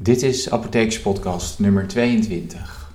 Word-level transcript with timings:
Dit 0.00 0.22
is 0.22 0.50
Apotheekspodcast 0.50 1.58
nummer 1.58 1.86
22. 1.86 2.92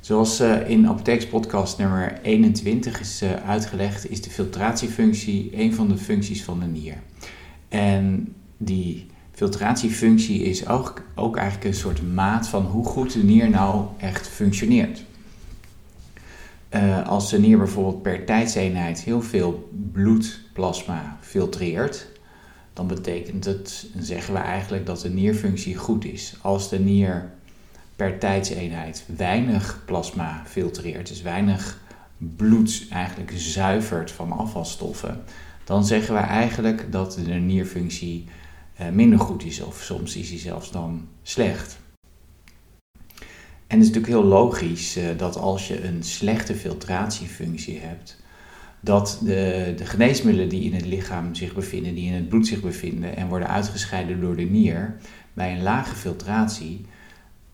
Zoals 0.00 0.40
uh, 0.40 0.68
in 0.70 0.88
Apotheekspodcast 0.88 1.78
nummer 1.78 2.18
21 2.22 3.00
is 3.00 3.22
uh, 3.22 3.48
uitgelegd, 3.48 4.10
is 4.10 4.20
de 4.22 4.30
filtratiefunctie 4.30 5.50
een 5.52 5.74
van 5.74 5.88
de 5.88 5.96
functies 5.96 6.44
van 6.44 6.60
de 6.60 6.66
nier. 6.66 6.94
En 7.68 8.34
die 8.56 9.06
filtratiefunctie 9.32 10.42
is 10.42 10.68
ook, 10.68 11.02
ook 11.14 11.36
eigenlijk 11.36 11.66
een 11.66 11.80
soort 11.80 12.12
maat 12.12 12.48
van 12.48 12.64
hoe 12.64 12.84
goed 12.84 13.12
de 13.12 13.24
nier 13.24 13.50
nou 13.50 13.84
echt 13.98 14.28
functioneert. 14.28 15.04
Uh, 16.74 17.06
als 17.06 17.30
de 17.30 17.38
nier 17.38 17.58
bijvoorbeeld 17.58 18.02
per 18.02 18.24
tijdseenheid 18.24 19.02
heel 19.02 19.22
veel 19.22 19.70
bloedplasma 19.92 21.18
filtreert, 21.20 22.06
dan 22.80 22.88
betekent 22.88 23.44
het, 23.44 23.86
zeggen 23.98 24.34
we 24.34 24.40
eigenlijk 24.40 24.86
dat 24.86 25.00
de 25.00 25.10
nierfunctie 25.10 25.76
goed 25.76 26.04
is. 26.04 26.34
Als 26.42 26.68
de 26.68 26.78
nier 26.78 27.30
per 27.96 28.18
tijdseenheid 28.18 29.04
weinig 29.16 29.82
plasma 29.84 30.42
filtreert, 30.46 31.08
dus 31.08 31.22
weinig 31.22 31.80
bloed 32.18 32.86
eigenlijk 32.90 33.32
zuivert 33.34 34.10
van 34.10 34.32
afvalstoffen, 34.32 35.22
dan 35.64 35.84
zeggen 35.84 36.14
we 36.14 36.20
eigenlijk 36.20 36.92
dat 36.92 37.18
de 37.24 37.32
nierfunctie 37.32 38.24
eh, 38.74 38.88
minder 38.88 39.18
goed 39.18 39.44
is 39.44 39.60
of 39.60 39.82
soms 39.82 40.16
is 40.16 40.28
die 40.28 40.38
zelfs 40.38 40.70
dan 40.70 41.08
slecht. 41.22 41.78
En 43.66 43.78
het 43.78 43.80
is 43.80 43.86
natuurlijk 43.86 44.12
heel 44.12 44.24
logisch 44.24 44.96
eh, 44.96 45.04
dat 45.16 45.36
als 45.36 45.68
je 45.68 45.84
een 45.84 46.02
slechte 46.02 46.54
filtratiefunctie 46.54 47.78
hebt, 47.78 48.19
dat 48.80 49.20
de, 49.24 49.72
de 49.76 49.86
geneesmiddelen 49.86 50.48
die 50.48 50.62
in 50.62 50.74
het 50.74 50.86
lichaam 50.86 51.34
zich 51.34 51.54
bevinden, 51.54 51.94
die 51.94 52.06
in 52.06 52.14
het 52.14 52.28
bloed 52.28 52.46
zich 52.46 52.60
bevinden 52.60 53.16
en 53.16 53.28
worden 53.28 53.48
uitgescheiden 53.48 54.20
door 54.20 54.36
de 54.36 54.42
nier, 54.42 54.96
bij 55.32 55.52
een 55.52 55.62
lage 55.62 55.94
filtratie 55.94 56.86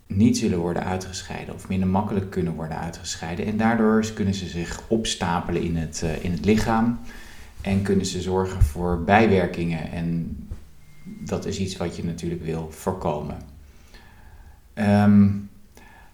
niet 0.06 0.38
zullen 0.38 0.58
worden 0.58 0.84
uitgescheiden 0.84 1.54
of 1.54 1.68
minder 1.68 1.88
makkelijk 1.88 2.30
kunnen 2.30 2.54
worden 2.54 2.78
uitgescheiden. 2.78 3.46
En 3.46 3.56
daardoor 3.56 4.12
kunnen 4.12 4.34
ze 4.34 4.46
zich 4.46 4.82
opstapelen 4.88 5.62
in 5.62 5.76
het, 5.76 6.00
uh, 6.04 6.24
in 6.24 6.30
het 6.32 6.44
lichaam 6.44 6.98
en 7.60 7.82
kunnen 7.82 8.06
ze 8.06 8.20
zorgen 8.20 8.62
voor 8.62 9.02
bijwerkingen. 9.04 9.90
En 9.90 10.36
dat 11.04 11.46
is 11.46 11.58
iets 11.58 11.76
wat 11.76 11.96
je 11.96 12.04
natuurlijk 12.04 12.44
wil 12.44 12.68
voorkomen. 12.70 13.36
Um, 14.74 15.50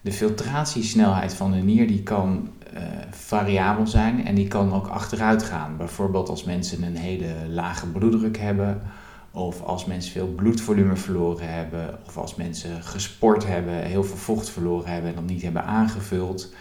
de 0.01 0.13
filtratiesnelheid 0.13 1.35
van 1.35 1.53
de 1.53 1.57
nier 1.57 1.87
die 1.87 2.03
kan 2.03 2.49
uh, 2.75 2.81
variabel 3.11 3.87
zijn 3.87 4.27
en 4.27 4.35
die 4.35 4.49
kan 4.49 4.73
ook 4.73 4.87
achteruit 4.87 5.43
gaan. 5.43 5.77
Bijvoorbeeld 5.77 6.29
als 6.29 6.45
mensen 6.45 6.83
een 6.83 6.97
hele 6.97 7.35
lage 7.49 7.87
bloeddruk 7.87 8.39
hebben, 8.39 8.83
of 9.31 9.63
als 9.63 9.85
mensen 9.85 10.13
veel 10.13 10.27
bloedvolume 10.27 10.97
verloren 10.97 11.55
hebben, 11.55 11.99
of 12.07 12.17
als 12.17 12.35
mensen 12.35 12.83
gesport 12.83 13.47
hebben, 13.47 13.75
heel 13.75 14.05
veel 14.05 14.17
vocht 14.17 14.51
verloren 14.51 14.93
hebben 14.93 15.11
en 15.11 15.17
dat 15.17 15.25
niet 15.25 15.43
hebben 15.43 15.65
aangevuld. 15.65 16.55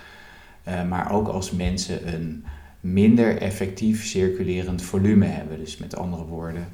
Uh, 0.68 0.84
maar 0.84 1.12
ook 1.12 1.28
als 1.28 1.52
mensen 1.52 2.14
een 2.14 2.46
minder 2.80 3.38
effectief 3.38 4.06
circulerend 4.06 4.82
volume 4.82 5.26
hebben. 5.26 5.60
Dus 5.60 5.78
met 5.78 5.96
andere 5.96 6.24
woorden, 6.24 6.68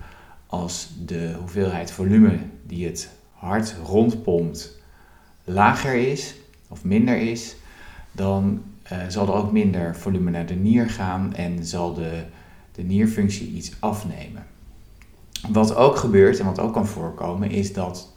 als 0.48 0.90
de 1.06 1.36
hoeveelheid 1.40 1.92
volume 1.92 2.38
die 2.64 2.86
het 2.86 3.10
hart 3.34 3.76
rondpompt 3.86 4.78
lager 5.44 5.94
is 5.94 6.36
of 6.68 6.84
minder 6.84 7.18
is, 7.18 7.56
dan 8.12 8.62
uh, 8.92 8.98
zal 9.08 9.28
er 9.28 9.34
ook 9.34 9.52
minder 9.52 9.96
volume 9.96 10.32
naar 10.32 10.46
de 10.46 10.56
nier 10.56 10.90
gaan 10.90 11.34
en 11.34 11.66
zal 11.66 11.94
de, 11.94 12.24
de 12.72 12.84
nierfunctie 12.84 13.52
iets 13.52 13.72
afnemen. 13.80 14.46
Wat 15.50 15.76
ook 15.76 15.96
gebeurt 15.96 16.40
en 16.40 16.46
wat 16.46 16.60
ook 16.60 16.74
kan 16.74 16.88
voorkomen, 16.88 17.50
is 17.52 17.74
dat 17.74 18.14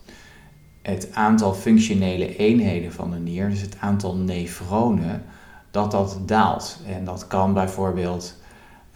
het 0.82 1.08
aantal 1.14 1.54
functionele 1.54 2.36
eenheden 2.36 2.92
van 2.92 3.10
de 3.10 3.18
nier, 3.18 3.48
dus 3.48 3.60
het 3.60 3.76
aantal 3.80 4.16
nefronen, 4.16 5.22
dat 5.70 5.90
dat 5.90 6.18
daalt. 6.26 6.80
En 6.86 7.04
dat 7.04 7.26
kan 7.26 7.54
bijvoorbeeld 7.54 8.38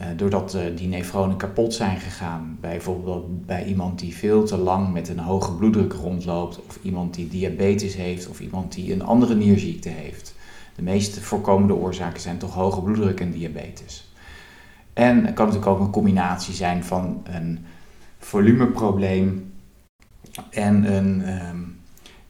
uh, 0.01 0.07
doordat 0.17 0.55
uh, 0.55 0.77
die 0.77 0.89
nefronen 0.89 1.37
kapot 1.37 1.75
zijn 1.75 2.01
gegaan. 2.01 2.59
Bijvoorbeeld 2.61 3.47
bij 3.47 3.65
iemand 3.65 3.99
die 3.99 4.15
veel 4.15 4.45
te 4.45 4.57
lang 4.57 4.93
met 4.93 5.09
een 5.09 5.19
hoge 5.19 5.53
bloeddruk 5.53 5.93
rondloopt, 5.93 6.61
of 6.69 6.79
iemand 6.83 7.15
die 7.15 7.29
diabetes 7.29 7.95
heeft, 7.95 8.29
of 8.29 8.41
iemand 8.41 8.73
die 8.73 8.93
een 8.93 9.05
andere 9.05 9.35
nierziekte 9.35 9.89
heeft. 9.89 10.34
De 10.75 10.83
meest 10.83 11.19
voorkomende 11.19 11.75
oorzaken 11.75 12.21
zijn 12.21 12.39
toch 12.39 12.55
hoge 12.55 12.83
bloeddruk 12.83 13.21
en 13.21 13.31
diabetes. 13.31 14.13
En 14.93 15.25
het 15.25 15.35
kan 15.35 15.47
natuurlijk 15.47 15.73
ook 15.73 15.81
een 15.81 15.93
combinatie 15.93 16.55
zijn 16.55 16.85
van 16.85 17.23
een 17.25 17.67
volumeprobleem 18.19 19.53
en 20.51 20.95
een, 20.95 21.29
um, 21.49 21.81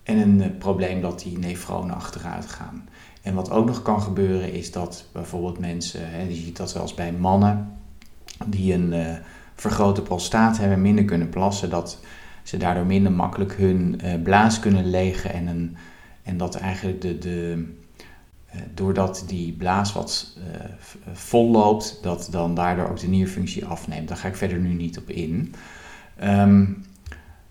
en 0.02 0.16
een 0.18 0.40
uh, 0.40 0.46
probleem 0.58 1.00
dat 1.00 1.20
die 1.20 1.38
nefronen 1.38 1.94
achteruit 1.94 2.46
gaan. 2.46 2.88
En 3.22 3.34
wat 3.34 3.50
ook 3.50 3.66
nog 3.66 3.82
kan 3.82 4.02
gebeuren 4.02 4.52
is 4.52 4.72
dat 4.72 5.08
bijvoorbeeld 5.12 5.58
mensen, 5.58 6.10
hè, 6.10 6.22
je 6.22 6.34
ziet 6.34 6.56
dat 6.56 6.70
zelfs 6.70 6.94
bij 6.94 7.12
mannen 7.12 7.72
die 8.46 8.74
een 8.74 8.92
uh, 8.92 9.16
vergrote 9.54 10.02
prostaat 10.02 10.58
hebben, 10.58 10.82
minder 10.82 11.04
kunnen 11.04 11.28
plassen, 11.28 11.70
dat 11.70 12.00
ze 12.42 12.56
daardoor 12.56 12.86
minder 12.86 13.12
makkelijk 13.12 13.52
hun 13.52 14.00
uh, 14.04 14.22
blaas 14.22 14.60
kunnen 14.60 14.90
legen 14.90 15.32
en, 15.32 15.46
een, 15.46 15.76
en 16.22 16.36
dat 16.36 16.54
eigenlijk 16.54 17.00
de, 17.00 17.18
de, 17.18 17.66
doordat 18.74 19.24
die 19.26 19.52
blaas 19.52 19.92
wat 19.92 20.36
vol 21.12 21.50
loopt, 21.50 21.98
dat 22.02 22.28
dan 22.30 22.54
daardoor 22.54 22.88
ook 22.88 23.00
de 23.00 23.08
nierfunctie 23.08 23.64
afneemt. 23.64 24.08
Daar 24.08 24.16
ga 24.16 24.28
ik 24.28 24.36
verder 24.36 24.58
nu 24.58 24.72
niet 24.72 24.98
op 24.98 25.10
in. 25.10 25.54
Um, 26.22 26.84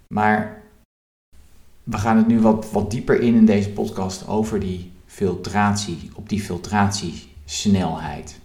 maar 0.08 0.62
we 1.84 1.98
gaan 1.98 2.18
het 2.18 2.28
nu 2.28 2.40
wat, 2.40 2.72
wat 2.72 2.92
dieper 2.92 3.22
in 3.22 3.36
in 3.36 3.46
deze 3.46 3.70
podcast 3.70 4.28
over 4.28 4.60
die 4.60 4.92
filtratie, 5.06 6.10
op 6.16 6.30
die 6.30 6.42
filtratiesnelheid. 6.42 8.40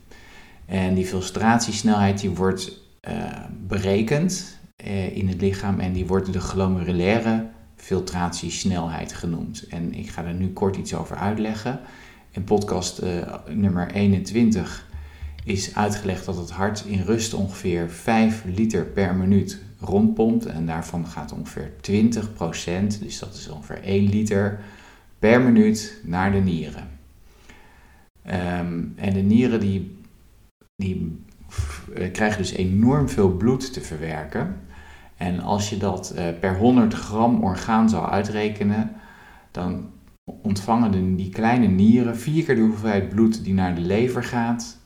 En 0.67 0.95
die 0.95 1.07
filtratiesnelheid 1.07 2.21
die 2.21 2.31
wordt 2.31 2.81
uh, 3.09 3.15
berekend 3.67 4.59
uh, 4.85 5.17
in 5.17 5.29
het 5.29 5.41
lichaam 5.41 5.81
en 5.81 5.93
die 5.93 6.07
wordt 6.07 6.33
de 6.33 6.41
glomerulaire 6.41 7.47
filtratiesnelheid 7.77 9.13
genoemd. 9.13 9.67
En 9.69 9.95
ik 9.95 10.11
ga 10.11 10.25
er 10.25 10.35
nu 10.35 10.53
kort 10.53 10.77
iets 10.77 10.95
over 10.95 11.17
uitleggen. 11.17 11.81
In 12.39 12.45
podcast 12.45 13.03
uh, 13.03 13.35
nummer 13.49 13.91
21 13.91 14.87
is 15.45 15.75
uitgelegd 15.75 16.25
dat 16.25 16.37
het 16.37 16.51
hart 16.51 16.85
in 16.87 17.03
rust 17.03 17.35
ongeveer 17.35 17.91
5 17.91 18.45
liter 18.45 18.85
per 18.85 19.15
minuut 19.15 19.63
rondpompt. 19.81 20.47
En 20.47 20.67
daarvan 20.67 21.07
gaat 21.07 21.33
ongeveer 21.33 21.71
20%, 21.71 23.01
dus 23.01 23.19
dat 23.19 23.35
is 23.35 23.49
ongeveer 23.49 23.83
1 23.83 24.09
liter, 24.09 24.61
per 25.19 25.41
minuut 25.41 26.01
naar 26.05 26.33
de 26.33 26.39
nieren. 26.39 26.89
Um, 28.27 28.93
en 28.97 29.13
de 29.13 29.21
nieren 29.21 29.61
die, 29.61 29.97
die 30.77 31.25
uh, 31.95 32.13
krijgen 32.13 32.39
dus 32.39 32.53
enorm 32.53 33.09
veel 33.09 33.31
bloed 33.31 33.73
te 33.73 33.81
verwerken. 33.81 34.61
En 35.17 35.41
als 35.41 35.71
je 35.71 35.77
dat 35.77 36.15
uh, 36.17 36.25
per 36.41 36.57
100 36.57 36.95
gram 36.95 37.45
orgaan 37.45 37.89
zou 37.89 38.09
uitrekenen, 38.09 38.93
dan 39.51 39.91
ontvangen 40.43 40.91
de, 40.91 41.15
die 41.15 41.31
kleine 41.31 41.67
nieren 41.67 42.17
vier 42.17 42.45
keer 42.45 42.55
de 42.55 42.61
hoeveelheid 42.61 43.09
bloed 43.09 43.45
die 43.45 43.55
naar 43.55 43.75
de 43.75 43.81
lever 43.81 44.25
gaat. 44.25 44.79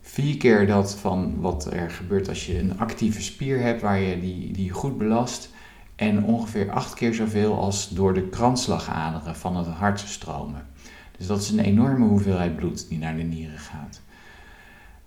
Vier 0.00 0.36
keer 0.36 0.66
dat 0.66 0.96
van 0.96 1.40
wat 1.40 1.72
er 1.72 1.90
gebeurt 1.90 2.28
als 2.28 2.46
je 2.46 2.58
een 2.58 2.78
actieve 2.78 3.22
spier 3.22 3.60
hebt 3.60 3.82
waar 3.82 4.00
je 4.00 4.20
die, 4.20 4.52
die 4.52 4.70
goed 4.70 4.98
belast. 4.98 5.50
En 5.96 6.24
ongeveer 6.24 6.70
acht 6.70 6.94
keer 6.94 7.14
zoveel 7.14 7.58
als 7.58 7.88
door 7.88 8.14
de 8.14 8.28
kransslagaderen 8.28 9.36
van 9.36 9.56
het 9.56 9.66
hart 9.66 10.00
stromen. 10.00 10.66
Dus 11.18 11.26
dat 11.26 11.40
is 11.40 11.50
een 11.50 11.58
enorme 11.60 12.06
hoeveelheid 12.06 12.56
bloed 12.56 12.88
die 12.88 12.98
naar 12.98 13.16
de 13.16 13.22
nieren 13.22 13.58
gaat. 13.58 14.00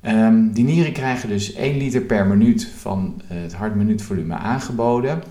Um, 0.01 0.51
die 0.51 0.63
nieren 0.63 0.93
krijgen 0.93 1.29
dus 1.29 1.53
1 1.53 1.77
liter 1.77 2.01
per 2.01 2.27
minuut 2.27 2.67
van 2.67 3.21
het 3.25 3.53
hartminuutvolume 3.53 4.33
aangeboden. 4.33 5.23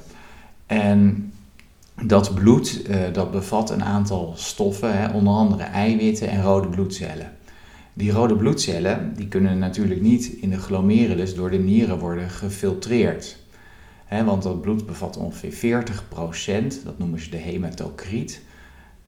En 0.67 1.26
dat 2.05 2.35
bloed 2.35 2.89
uh, 2.89 2.97
dat 3.13 3.31
bevat 3.31 3.71
een 3.71 3.85
aantal 3.85 4.33
stoffen, 4.37 4.99
hè, 4.99 5.13
onder 5.13 5.33
andere 5.33 5.63
eiwitten 5.63 6.29
en 6.29 6.43
rode 6.43 6.69
bloedcellen. 6.69 7.33
Die 7.93 8.13
rode 8.13 8.37
bloedcellen 8.37 9.15
die 9.15 9.29
kunnen 9.29 9.59
natuurlijk 9.59 10.01
niet 10.01 10.27
in 10.27 10.51
de 10.51 10.59
glomerulus 10.59 11.35
door 11.35 11.51
de 11.51 11.59
nieren 11.59 11.99
worden 11.99 12.31
gefiltreerd. 12.31 13.45
Want 14.25 14.43
dat 14.43 14.61
bloed 14.61 14.87
bevat 14.87 15.17
ongeveer 15.17 15.83
40%, 15.83 16.85
dat 16.85 16.99
noemen 16.99 17.21
ze 17.21 17.31
de 17.31 17.37
hematocriet. 17.37 18.41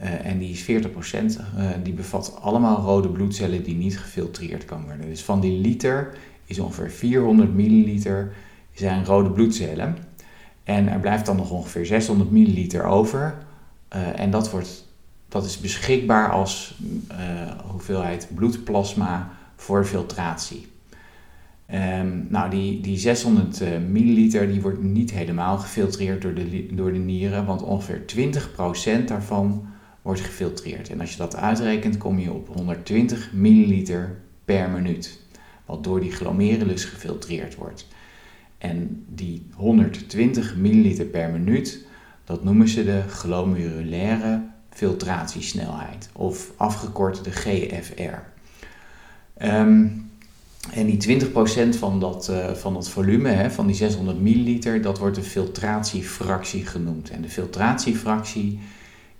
Uh, 0.00 0.26
en 0.26 0.38
die 0.38 0.64
40% 0.64 0.64
uh, 0.64 1.70
die 1.82 1.92
bevat 1.92 2.38
allemaal 2.40 2.80
rode 2.80 3.08
bloedcellen 3.08 3.62
die 3.62 3.76
niet 3.76 3.98
gefiltreerd 3.98 4.64
kan 4.64 4.84
worden. 4.84 5.06
Dus 5.06 5.22
van 5.22 5.40
die 5.40 5.60
liter 5.60 6.16
is 6.44 6.58
ongeveer 6.58 6.90
400 6.90 7.54
milliliter 7.54 8.32
zijn 8.72 9.04
rode 9.04 9.30
bloedcellen. 9.30 9.96
En 10.68 10.88
er 10.88 11.00
blijft 11.00 11.26
dan 11.26 11.36
nog 11.36 11.50
ongeveer 11.50 11.86
600 11.86 12.30
milliliter 12.30 12.84
over. 12.84 13.38
Uh, 13.96 14.20
en 14.20 14.30
dat, 14.30 14.50
wordt, 14.50 14.84
dat 15.28 15.44
is 15.44 15.60
beschikbaar 15.60 16.30
als 16.30 16.78
hoeveelheid 17.70 18.28
bloedplasma 18.34 19.30
voor 19.56 19.84
filtratie. 19.84 20.66
Um, 21.74 22.26
nou, 22.28 22.50
die, 22.50 22.80
die 22.80 22.98
600 22.98 23.60
uh, 23.60 23.68
milliliter 23.88 24.48
die 24.48 24.60
wordt 24.60 24.82
niet 24.82 25.10
helemaal 25.10 25.58
gefiltreerd 25.58 26.22
door 26.22 26.34
de, 26.34 26.66
door 26.70 26.92
de 26.92 26.98
nieren, 26.98 27.46
want 27.46 27.62
ongeveer 27.62 28.04
20% 29.00 29.04
daarvan 29.04 29.66
wordt 30.02 30.20
gefiltreerd. 30.20 30.90
En 30.90 31.00
als 31.00 31.10
je 31.10 31.16
dat 31.16 31.36
uitrekent, 31.36 31.96
kom 31.96 32.18
je 32.18 32.32
op 32.32 32.48
120 32.48 33.32
milliliter 33.32 34.16
per 34.44 34.70
minuut, 34.70 35.20
wat 35.66 35.84
door 35.84 36.00
die 36.00 36.12
glomerulus 36.12 36.84
gefiltreerd 36.84 37.54
wordt. 37.54 37.86
En 38.58 39.04
die 39.08 39.46
120 39.54 40.56
milliliter 40.56 41.04
per 41.04 41.30
minuut, 41.30 41.84
dat 42.24 42.44
noemen 42.44 42.68
ze 42.68 42.84
de 42.84 43.02
glomerulaire 43.08 44.42
filtratiesnelheid, 44.70 46.08
of 46.12 46.52
afgekort 46.56 47.24
de 47.24 47.30
GFR. 47.30 48.18
Um, 49.44 50.06
en 50.72 50.86
die 50.86 51.20
20% 51.24 51.78
van 51.78 52.00
dat, 52.00 52.28
uh, 52.30 52.52
van 52.52 52.74
dat 52.74 52.88
volume, 52.88 53.28
hè, 53.28 53.50
van 53.50 53.66
die 53.66 53.76
600 53.76 54.20
milliliter, 54.20 54.82
dat 54.82 54.98
wordt 54.98 55.16
de 55.16 55.22
filtratiefractie 55.22 56.66
genoemd. 56.66 57.10
En 57.10 57.22
de 57.22 57.28
filtratiefractie 57.28 58.60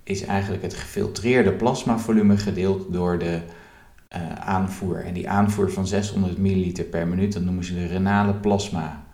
is 0.03 0.21
eigenlijk 0.21 0.63
het 0.63 0.73
gefiltreerde 0.73 1.51
plasmavolume 1.51 2.37
gedeeld 2.37 2.93
door 2.93 3.19
de 3.19 3.39
uh, 4.15 4.33
aanvoer. 4.33 5.05
En 5.05 5.13
die 5.13 5.29
aanvoer 5.29 5.71
van 5.71 5.87
600 5.87 6.37
milliliter 6.37 6.83
per 6.83 7.07
minuut, 7.07 7.33
dat 7.33 7.43
noemen 7.43 7.63
ze 7.63 7.73
de 7.73 7.85
renale 7.85 8.33
plasma 8.33 9.07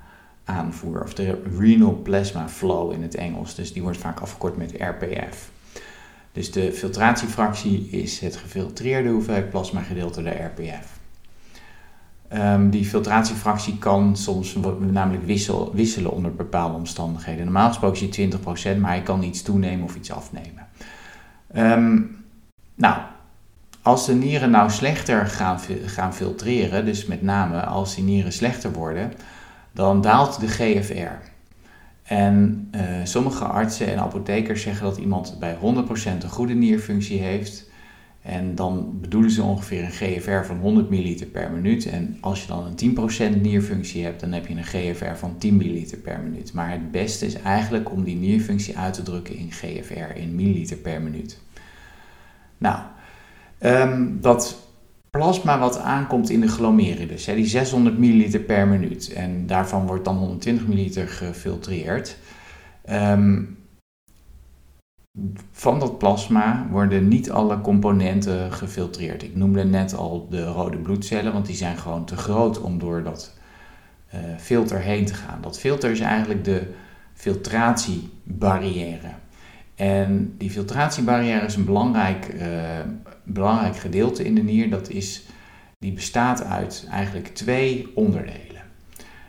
aanvoer. 0.46 1.04
Of 1.04 1.14
de 1.14 1.42
renal 1.58 2.00
plasma 2.04 2.50
flow 2.50 2.92
in 2.92 3.02
het 3.02 3.16
Engels. 3.16 3.56
Dus 3.56 3.74
die 3.74 3.82
wordt 3.82 3.98
vaak 3.98 4.20
afgekort 4.20 4.58
met 4.58 4.74
RPF. 4.78 5.50
Dus 6.32 6.52
de 6.52 6.74
filtratiefractie 6.74 7.90
is 7.90 8.20
het 8.20 8.36
gefiltreerde 8.36 9.10
hoeveelheid 9.10 9.50
plasma 9.50 9.82
gedeeld 9.82 10.14
door 10.14 10.24
de 10.24 10.30
RPF. 10.30 11.00
Um, 12.34 12.70
die 12.70 12.86
filtratiefractie 12.86 13.78
kan 13.78 14.18
soms 14.18 14.56
namelijk 14.80 15.26
wissel, 15.26 15.72
wisselen 15.74 16.12
onder 16.12 16.36
bepaalde 16.36 16.76
omstandigheden. 16.76 17.44
Normaal 17.44 17.68
gesproken 17.68 17.98
zie 17.98 18.30
je 18.30 18.38
20%, 18.76 18.80
maar 18.80 18.92
hij 18.92 19.02
kan 19.02 19.24
iets 19.24 19.42
toenemen 19.42 19.86
of 19.86 19.96
iets 19.96 20.12
afnemen. 20.12 20.68
Um, 21.56 22.18
nou, 22.76 22.98
als 23.82 24.06
de 24.06 24.14
nieren 24.14 24.52
nou 24.52 24.70
slechter 24.70 25.26
gaan, 25.26 25.60
gaan 25.86 26.14
filtreren, 26.14 26.86
dus 26.86 27.06
met 27.06 27.22
name 27.22 27.66
als 27.66 27.96
die 27.96 28.04
nieren 28.04 28.34
slechter 28.34 28.72
worden, 28.72 29.14
dan 29.76 30.02
daalt 30.02 30.40
de 30.40 30.48
GFR. 30.48 31.30
En 32.04 32.68
uh, 32.76 32.82
sommige 33.04 33.46
artsen 33.46 33.88
en 33.88 34.00
apothekers 34.00 34.62
zeggen 34.62 34.86
dat 34.86 34.98
iemand 34.98 35.36
bij 35.40 35.56
100% 35.56 35.60
een 36.24 36.30
goede 36.30 36.54
nierfunctie 36.54 37.20
heeft 37.20 37.70
en 38.22 38.56
dan 38.56 38.98
bedoelen 39.02 39.32
ze 39.32 39.44
ongeveer 39.44 39.84
een 39.84 39.92
GFR 39.92 40.46
van 40.46 40.58
100 40.58 40.90
ml 40.90 41.26
per 41.32 41.52
minuut. 41.52 41.86
En 41.86 42.18
als 42.22 42.42
je 42.42 42.48
dan 42.48 42.66
een 42.66 43.36
10% 43.38 43.42
nierfunctie 43.42 44.04
hebt, 44.04 44.20
dan 44.20 44.32
heb 44.32 44.48
je 44.48 44.56
een 44.56 44.64
GFR 44.64 45.16
van 45.16 45.38
10 45.38 45.56
ml 45.56 45.86
per 46.04 46.20
minuut. 46.20 46.54
Maar 46.54 46.72
het 46.72 46.92
beste 46.92 47.26
is 47.26 47.42
eigenlijk 47.42 47.92
om 47.92 48.04
die 48.04 48.16
nierfunctie 48.16 48.78
uit 48.78 48.94
te 48.94 49.04
drukken 49.04 49.36
in 49.36 49.52
GFR, 49.52 50.16
in 50.16 50.36
milliliter 50.36 50.78
per 50.78 51.02
minuut. 51.02 51.40
Nou, 52.58 52.80
dat 54.22 54.65
plasma 55.16 55.60
wat 55.60 55.80
aankomt 55.80 56.30
in 56.30 56.42
de 56.42 56.48
glomerulus, 56.48 57.26
hè, 57.26 57.36
die 57.36 57.46
600 57.46 57.98
ml 57.98 58.40
per 58.40 58.68
minuut. 58.68 59.14
En 59.14 59.48
daarvan 59.48 59.88
wordt 59.88 60.06
dan 60.06 60.18
120 60.18 60.68
ml 60.68 60.92
gefiltreerd. 61.06 62.18
Um, 62.90 63.58
van 65.52 65.80
dat 65.80 65.98
plasma 65.98 66.68
worden 66.72 67.08
niet 67.08 67.32
alle 67.32 67.62
componenten 67.62 68.52
gefiltreerd. 68.52 69.24
Ik 69.24 69.36
noemde 69.36 69.64
net 69.64 69.96
al 69.96 70.28
de 70.30 70.46
rode 70.46 70.78
bloedcellen, 70.78 71.34
want 71.34 71.46
die 71.46 71.56
zijn 71.56 71.78
gewoon 71.78 72.06
te 72.06 72.18
groot 72.18 72.62
om 72.62 72.80
door 72.80 73.04
dat 73.04 73.38
uh, 74.14 74.20
filter 74.38 74.80
heen 74.80 75.06
te 75.06 75.14
gaan. 75.14 75.42
Dat 75.42 75.60
filter 75.60 75.92
is 75.92 76.00
eigenlijk 76.00 76.44
de 76.44 76.68
filtratiebarrière. 77.14 79.10
En 79.76 80.36
die 80.38 80.52
filtratiebarrière 80.52 81.46
is 81.46 81.56
een 81.56 81.66
belangrijk, 81.66 82.34
uh, 82.34 82.80
belangrijk 83.24 83.78
gedeelte 83.78 84.24
in 84.24 84.36
de 84.36 84.42
nier. 84.42 84.70
Dat 84.70 84.90
is, 84.90 85.24
die 85.80 85.94
bestaat 85.94 86.44
uit 86.44 86.88
eigenlijk 86.92 87.28
twee 87.28 87.92
onderdelen. 87.96 88.62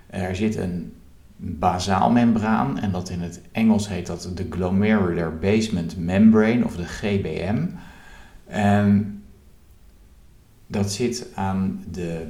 Er 0.06 0.36
zit 0.36 0.56
een 0.56 0.92
basaalmembraan. 1.36 2.78
En 2.78 2.92
dat 2.92 3.10
in 3.10 3.20
het 3.20 3.40
Engels 3.52 3.88
heet 3.88 4.06
dat 4.06 4.30
de 4.34 4.46
Glomerular 4.50 5.38
Basement 5.38 5.96
Membrane 5.96 6.64
of 6.64 6.76
de 6.76 6.84
GBM. 6.84 7.66
En 8.46 9.22
dat 10.66 10.92
zit 10.92 11.26
aan 11.34 11.84
de. 11.90 12.26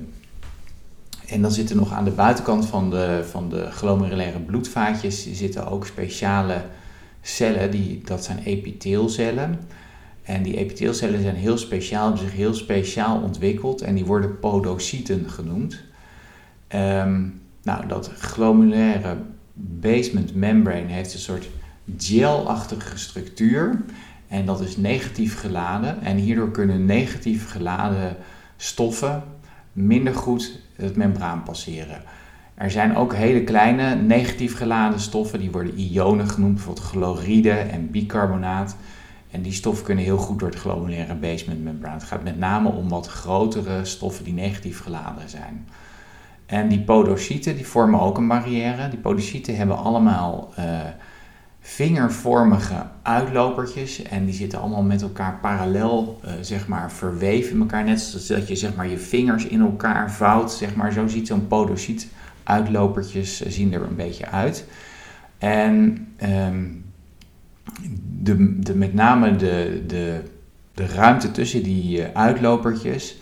En 1.27 1.43
dan 1.43 1.51
zitten 1.51 1.77
nog 1.77 1.93
aan 1.93 2.05
de 2.05 2.11
buitenkant 2.11 2.67
van 2.67 2.91
de, 2.91 3.25
van 3.31 3.49
de 3.49 3.71
glomerulaire 3.71 4.41
bloedvaatjes 4.41 5.33
zitten 5.33 5.67
ook 5.67 5.87
speciale 5.87 6.65
cellen, 7.27 7.71
die, 7.71 8.01
dat 8.05 8.25
zijn 8.25 8.39
epiteelcellen. 8.39 9.61
En 10.23 10.43
die 10.43 10.57
epiteelcellen 10.57 11.23
zijn 11.23 11.35
heel 11.35 11.59
speciaal, 11.59 12.05
hebben 12.05 12.25
zich 12.25 12.37
heel 12.37 12.55
speciaal 12.55 13.23
ontwikkeld 13.23 13.81
en 13.81 13.95
die 13.95 14.05
worden 14.05 14.39
podocyten 14.39 15.31
genoemd. 15.31 15.83
Um, 16.75 17.41
nou, 17.63 17.87
dat 17.87 18.11
glomerulaire 18.19 19.17
basement 19.55 20.35
membrane 20.35 20.93
heeft 20.93 21.15
een 21.15 21.19
soort 21.19 21.49
gelachtige 21.97 22.99
structuur. 22.99 23.85
En 24.29 24.47
dat 24.47 24.61
is 24.61 24.77
negatief 24.77 25.41
geladen. 25.41 26.03
En 26.03 26.17
hierdoor 26.17 26.51
kunnen 26.51 26.85
negatief 26.85 27.51
geladen 27.51 28.17
stoffen 28.57 29.23
minder 29.73 30.15
goed 30.15 30.61
het 30.75 30.97
membraan 30.97 31.43
passeren. 31.43 32.03
Er 32.57 32.71
zijn 32.71 32.97
ook 32.97 33.15
hele 33.15 33.45
kleine 33.45 33.95
negatief 33.95 34.57
geladen 34.57 35.01
stoffen, 35.01 35.39
die 35.39 35.51
worden 35.51 35.79
ionen 35.79 36.29
genoemd, 36.29 36.55
bijvoorbeeld 36.55 36.87
chloride 36.87 37.51
en 37.51 37.91
bicarbonaat. 37.91 38.77
En 39.31 39.43
die 39.43 39.53
stoffen 39.53 39.85
kunnen 39.85 40.05
heel 40.05 40.17
goed 40.17 40.39
door 40.39 40.49
het 40.49 40.59
glomerulaire 40.59 41.15
basement 41.15 41.65
membraan. 41.65 41.93
Het 41.93 42.03
gaat 42.03 42.25
met 42.25 42.39
name 42.39 42.69
om 42.69 42.89
wat 42.89 43.07
grotere 43.07 43.85
stoffen 43.85 44.25
die 44.25 44.33
negatief 44.33 44.83
geladen 44.83 45.29
zijn. 45.29 45.67
En 46.47 46.69
die 46.69 46.81
podocyten 46.81 47.57
die 47.57 47.67
vormen 47.67 48.01
ook 48.01 48.19
een 48.19 48.29
barrière. 48.29 48.89
Die 48.89 48.99
podocyten 48.99 49.57
hebben 49.57 49.79
allemaal 49.79 50.53
uh, 50.59 50.65
vingervormige 51.61 52.87
uitlopertjes 53.03 54.03
en 54.03 54.25
die 54.25 54.35
zitten 54.35 54.61
allemaal 54.61 54.83
met 54.83 55.03
elkaar 55.03 55.39
parallel, 55.41 56.21
uh, 56.25 56.31
zeg 56.41 56.69
maar, 56.69 56.93
verweven 56.93 57.53
in 57.53 57.61
elkaar. 57.61 57.85
Net 57.85 58.01
zoals 58.01 58.27
dat 58.27 58.49
je 58.49 58.57
zeg 58.57 58.75
maar, 58.75 58.89
je 58.89 58.99
vingers 58.99 59.47
in 59.47 59.61
elkaar 59.61 60.11
vouwt, 60.13 60.53
zeg 60.53 60.75
maar. 60.75 60.93
Zo 60.93 61.07
ziet 61.07 61.27
zo'n 61.27 61.47
podocyt 61.47 62.09
uitlopertjes 62.47 63.41
zien 63.41 63.73
er 63.73 63.83
een 63.83 63.97
beetje 63.97 64.27
uit. 64.27 64.67
En 65.39 66.07
um, 66.23 66.85
de, 68.23 68.59
de, 68.61 68.75
met 68.75 68.95
name 68.95 69.37
de, 69.37 69.85
de, 69.87 70.21
de 70.75 70.87
ruimte 70.87 71.31
tussen 71.31 71.63
die 71.63 72.05
uitlopertjes, 72.05 73.17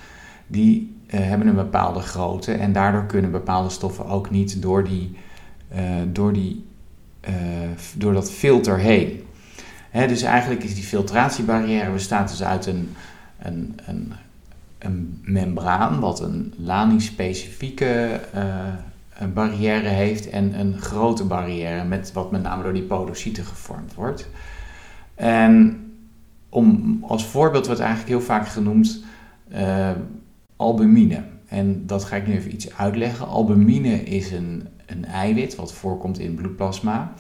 die 0.47 0.97
uh, 1.07 1.21
hebben 1.21 1.47
een 1.47 1.55
bepaalde 1.55 2.01
grootte 2.01 2.53
en 2.53 2.73
daardoor 2.73 3.07
kunnen 3.07 3.31
bepaalde 3.31 3.71
stoffen 3.71 4.07
ook 4.07 4.31
niet 4.31 4.63
door, 4.63 4.85
die, 4.85 5.17
uh, 5.77 5.81
door, 6.13 6.33
die, 6.33 6.65
door 7.97 8.13
dat 8.13 8.31
filter 8.31 8.79
heen. 8.79 9.23
Dus 9.93 10.23
eigenlijk 10.23 10.65
is 10.65 10.75
die 10.75 10.85
filtratiebarrière 10.85 11.91
bestaat 11.91 12.29
dus 12.29 12.43
uit 12.43 12.67
een, 12.67 12.89
een, 13.39 13.79
een, 13.87 14.13
een 14.79 15.21
membraan 15.23 16.01
wat 16.01 16.21
een 16.21 16.55
ladingspecifieke 19.19 19.33
barrière 19.35 19.89
heeft 19.89 20.31
en 20.31 20.61
een 20.61 20.79
grote 20.79 21.25
barrière 21.25 21.85
met 21.85 22.13
wat 22.13 22.31
met 22.31 22.43
name 22.43 22.63
door 22.63 22.73
die 22.73 22.83
podocyten 22.83 23.45
gevormd 23.45 23.95
wordt. 23.95 24.29
En 25.15 25.81
om, 26.49 26.99
als 27.07 27.27
voorbeeld 27.27 27.67
wordt 27.67 27.81
eigenlijk 27.81 28.11
heel 28.11 28.21
vaak 28.21 28.49
genoemd 28.49 29.05
albumine. 30.57 31.23
En 31.49 31.87
dat 31.87 32.05
ga 32.05 32.17
ik 32.17 32.27
nu 32.27 32.35
even 32.35 32.53
iets 32.53 32.77
uitleggen. 32.77 33.29
Albumine 33.29 34.03
is 34.03 34.31
een, 34.31 34.69
een 34.87 35.05
eiwit 35.05 35.55
wat 35.55 35.73
voorkomt 35.73 36.19
in 36.19 36.35
bloedplasma. 36.35 37.13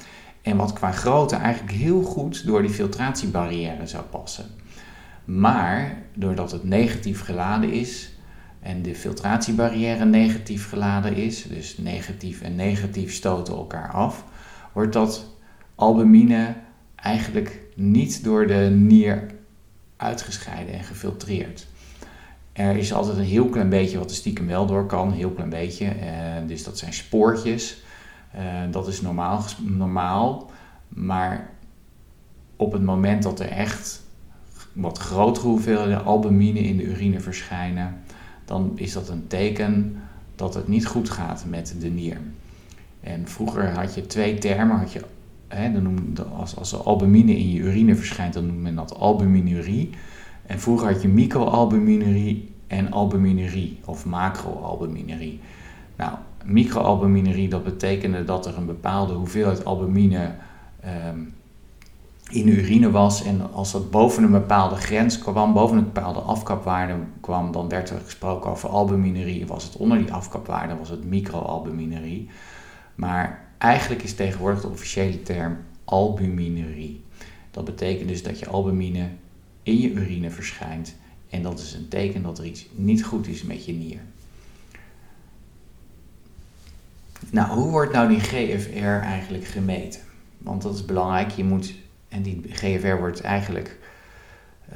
En 0.42 0.56
wat 0.56 0.72
qua 0.72 0.90
grootte 0.90 1.36
eigenlijk 1.36 1.76
heel 1.76 2.02
goed 2.02 2.46
door 2.46 2.62
die 2.62 2.70
filtratiebarrière 2.70 3.86
zou 3.86 4.04
passen. 4.04 4.44
Maar 5.24 5.96
doordat 6.14 6.52
het 6.52 6.64
negatief 6.64 7.20
geladen 7.20 7.72
is 7.72 8.13
en 8.64 8.82
de 8.82 8.94
filtratiebarrière 8.94 10.04
negatief 10.04 10.68
geladen 10.68 11.14
is, 11.16 11.42
dus 11.42 11.78
negatief 11.78 12.40
en 12.40 12.54
negatief 12.54 13.12
stoten 13.12 13.54
elkaar 13.54 13.92
af, 13.92 14.24
wordt 14.72 14.92
dat 14.92 15.26
albumine 15.74 16.54
eigenlijk 16.94 17.60
niet 17.74 18.24
door 18.24 18.46
de 18.46 18.70
nier 18.76 19.26
uitgescheiden 19.96 20.74
en 20.74 20.84
gefiltreerd. 20.84 21.66
Er 22.52 22.76
is 22.76 22.92
altijd 22.92 23.16
een 23.16 23.24
heel 23.24 23.48
klein 23.48 23.68
beetje 23.68 23.98
wat 23.98 24.10
er 24.10 24.16
stiekem 24.16 24.46
wel 24.46 24.66
door 24.66 24.86
kan, 24.86 25.12
heel 25.12 25.30
klein 25.30 25.50
beetje. 25.50 25.84
Uh, 25.84 26.48
dus 26.48 26.64
dat 26.64 26.78
zijn 26.78 26.92
spoortjes. 26.92 27.82
Uh, 28.36 28.40
dat 28.70 28.88
is 28.88 29.00
normaal, 29.00 29.44
normaal. 29.62 30.50
Maar 30.88 31.50
op 32.56 32.72
het 32.72 32.82
moment 32.82 33.22
dat 33.22 33.40
er 33.40 33.48
echt 33.48 34.02
wat 34.72 34.98
grotere 34.98 35.46
hoeveelheden 35.46 36.04
albumine 36.04 36.58
in 36.58 36.76
de 36.76 36.84
urine 36.84 37.20
verschijnen, 37.20 38.02
dan 38.44 38.72
is 38.74 38.92
dat 38.92 39.08
een 39.08 39.26
teken 39.26 39.96
dat 40.34 40.54
het 40.54 40.68
niet 40.68 40.86
goed 40.86 41.10
gaat 41.10 41.44
met 41.48 41.74
de 41.80 41.88
nier. 41.88 42.18
En 43.00 43.28
vroeger 43.28 43.70
had 43.70 43.94
je 43.94 44.06
twee 44.06 44.38
termen. 44.38 44.76
Had 44.76 44.92
je, 44.92 45.00
hè, 45.48 45.72
dan 45.72 45.82
noemde, 45.82 46.22
als, 46.22 46.56
als 46.56 46.72
er 46.72 46.78
albumine 46.78 47.36
in 47.36 47.50
je 47.50 47.58
urine 47.58 47.94
verschijnt, 47.96 48.34
dan 48.34 48.46
noemt 48.46 48.62
men 48.62 48.74
dat 48.74 48.94
albuminurie. 48.94 49.90
En 50.46 50.60
vroeger 50.60 50.92
had 50.92 51.02
je 51.02 51.08
microalbuminurie 51.08 52.52
en 52.66 52.92
albuminurie 52.92 53.78
of 53.84 54.06
macroalbuminurie. 54.06 55.40
Nou, 55.96 56.12
microalbuminurie, 56.44 57.48
dat 57.48 57.64
betekende 57.64 58.24
dat 58.24 58.46
er 58.46 58.56
een 58.56 58.66
bepaalde 58.66 59.12
hoeveelheid 59.12 59.64
albumine 59.64 60.30
ehm, 60.80 61.18
in 62.34 62.48
urine 62.48 62.90
was. 62.90 63.22
En 63.22 63.52
als 63.52 63.72
dat 63.72 63.90
boven 63.90 64.22
een 64.22 64.30
bepaalde 64.30 64.76
grens 64.76 65.18
kwam, 65.18 65.52
boven 65.52 65.76
een 65.76 65.84
bepaalde 65.84 66.20
afkapwaarde 66.20 66.94
kwam, 67.20 67.52
dan 67.52 67.68
werd 67.68 67.90
er 67.90 68.00
gesproken 68.00 68.50
over 68.50 68.68
albuminurie. 68.68 69.46
Was 69.46 69.64
het 69.64 69.76
onder 69.76 69.98
die 69.98 70.12
afkapwaarde, 70.12 70.76
was 70.76 70.88
het 70.88 71.04
microalbuminurie. 71.04 72.28
Maar 72.94 73.48
eigenlijk 73.58 74.02
is 74.02 74.14
tegenwoordig 74.14 74.60
de 74.60 74.68
officiële 74.68 75.22
term 75.22 75.56
albuminurie. 75.84 77.04
Dat 77.50 77.64
betekent 77.64 78.08
dus 78.08 78.22
dat 78.22 78.38
je 78.38 78.48
albumine 78.48 79.08
in 79.62 79.80
je 79.80 79.90
urine 79.90 80.30
verschijnt. 80.30 80.96
En 81.30 81.42
dat 81.42 81.58
is 81.58 81.72
een 81.72 81.88
teken 81.88 82.22
dat 82.22 82.38
er 82.38 82.44
iets 82.44 82.66
niet 82.74 83.04
goed 83.04 83.26
is 83.26 83.42
met 83.42 83.64
je 83.64 83.72
nier. 83.72 84.00
Nou, 87.30 87.58
hoe 87.58 87.70
wordt 87.70 87.92
nou 87.92 88.08
die 88.08 88.20
GFR 88.20 89.02
eigenlijk 89.02 89.44
gemeten? 89.44 90.00
Want 90.38 90.62
dat 90.62 90.74
is 90.74 90.84
belangrijk. 90.84 91.30
Je 91.30 91.44
moet, 91.44 91.74
en 92.14 92.22
die 92.22 92.40
GFR 92.48 92.96
wordt 92.96 93.20
eigenlijk 93.20 93.78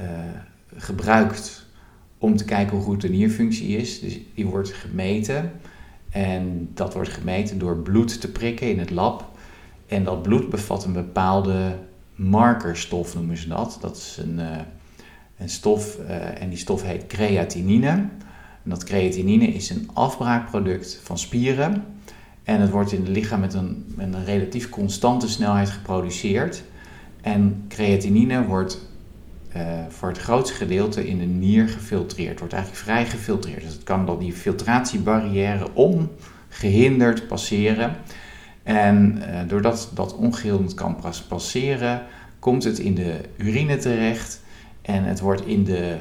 uh, 0.01 0.05
gebruikt 0.77 1.67
om 2.19 2.37
te 2.37 2.45
kijken 2.45 2.77
hoe 2.77 2.85
goed 2.85 3.01
de 3.01 3.09
nierfunctie 3.09 3.77
is. 3.77 4.01
Dus 4.01 4.19
die 4.35 4.47
wordt 4.47 4.73
gemeten. 4.73 5.53
En 6.11 6.71
dat 6.75 6.95
wordt 6.95 7.09
gemeten 7.09 7.59
door 7.59 7.77
bloed 7.77 8.21
te 8.21 8.33
prikken 8.33 8.71
in 8.71 8.79
het 8.79 8.91
lab. 8.91 9.29
En 9.87 10.05
dat 10.05 10.23
bloed 10.23 10.51
bevat 10.51 10.85
een 10.85 10.93
bepaalde 10.93 11.77
markerstof, 12.15 13.15
noemen 13.15 13.37
ze 13.37 13.49
dat. 13.49 13.79
Dat 13.81 13.97
is 13.97 14.19
een, 14.23 14.39
uh, 14.39 14.57
een 15.39 15.49
stof 15.49 15.99
uh, 15.99 16.43
en 16.43 16.49
die 16.49 16.59
stof 16.59 16.83
heet 16.83 17.07
creatinine. 17.07 17.89
En 17.89 18.71
dat 18.71 18.85
creatinine 18.85 19.47
is 19.47 19.71
een 19.71 19.91
afbraakproduct 19.93 21.01
van 21.03 21.19
spieren. 21.19 21.85
En 22.45 22.61
het 22.61 22.71
wordt 22.71 22.93
in 22.93 23.01
het 23.01 23.09
lichaam 23.09 23.41
met 23.41 23.55
een, 23.55 23.93
met 23.97 24.15
een 24.15 24.25
relatief 24.25 24.69
constante 24.69 25.29
snelheid 25.29 25.71
geproduceerd. 25.71 26.63
En 27.21 27.65
creatinine 27.69 28.45
wordt 28.45 28.87
uh, 29.57 29.63
voor 29.89 30.09
het 30.09 30.19
grootste 30.19 30.57
gedeelte 30.57 31.09
in 31.09 31.19
de 31.19 31.25
nier 31.25 31.69
gefiltreerd. 31.69 32.39
Wordt 32.39 32.55
eigenlijk 32.55 32.85
vrij 32.85 33.07
gefiltreerd. 33.07 33.63
Dus 33.63 33.73
het 33.73 33.83
kan 33.83 34.07
dan 34.07 34.19
die 34.19 34.33
filtratiebarrière 34.33 35.69
ongehinderd 35.73 37.27
passeren. 37.27 37.97
En 38.63 39.19
uh, 39.19 39.41
doordat 39.49 39.91
dat 39.95 40.17
ongehinderd 40.17 40.75
kan 40.75 40.97
passeren, 41.29 42.03
komt 42.39 42.65
het 42.65 42.79
in 42.79 42.95
de 42.95 43.21
urine 43.37 43.77
terecht. 43.77 44.41
En 44.83 45.05
het 45.05 45.21
wordt 45.21 45.47
in 45.47 45.65
de 45.65 45.97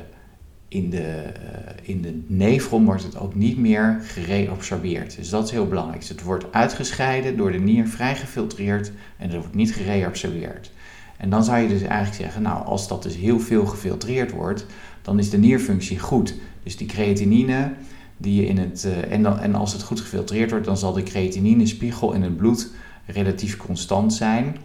in 0.70 0.90
de, 0.90 1.24
uh, 1.24 1.90
in 1.90 2.02
de 2.02 2.24
nefron 2.28 2.86
wordt 2.86 3.04
het 3.04 3.18
ook 3.18 3.36
niet 3.36 3.58
meer 3.58 4.00
gereabsorbeerd. 4.02 5.16
Dus 5.16 5.30
dat 5.30 5.46
is 5.46 5.52
heel 5.52 5.68
belangrijk. 5.68 6.00
Dus 6.00 6.10
het 6.10 6.24
wordt 6.24 6.46
uitgescheiden 6.52 7.38
door 7.38 7.52
de 7.52 7.60
nier, 7.60 7.88
vrij 7.88 8.16
gefiltreerd 8.16 8.92
en 9.18 9.30
het 9.30 9.34
wordt 9.34 9.56
niet 9.56 9.74
gereabsorbeerd. 9.74 10.72
En 11.18 11.30
dan 11.30 11.44
zou 11.44 11.60
je 11.60 11.68
dus 11.68 11.82
eigenlijk 11.82 12.22
zeggen, 12.22 12.42
nou 12.42 12.66
als 12.66 12.88
dat 12.88 13.04
dus 13.04 13.16
heel 13.16 13.40
veel 13.40 13.66
gefiltreerd 13.66 14.32
wordt, 14.32 14.66
dan 15.02 15.20
is 15.20 15.30
de 15.30 15.38
nierfunctie 15.38 16.00
goed. 16.00 16.36
Dus 16.64 16.78
die 16.78 16.88
creatinine, 16.88 17.74
die 18.18 18.42
je 18.42 18.48
in 18.48 18.58
het, 18.58 18.84
uh, 18.86 19.12
en, 19.12 19.24
dan, 19.24 19.40
en 19.40 19.56
als 19.56 19.74
het 19.74 19.84
goed 19.84 20.02
gefiltreerd 20.02 20.50
wordt, 20.50 20.66
dan 20.66 20.78
zal 20.78 20.94
de 20.94 21.04
creatininespiegel 21.04 22.14
in 22.14 22.22
het 22.22 22.38
bloed 22.38 22.72
relatief 23.06 23.58
constant 23.58 24.14
zijn. 24.14 24.58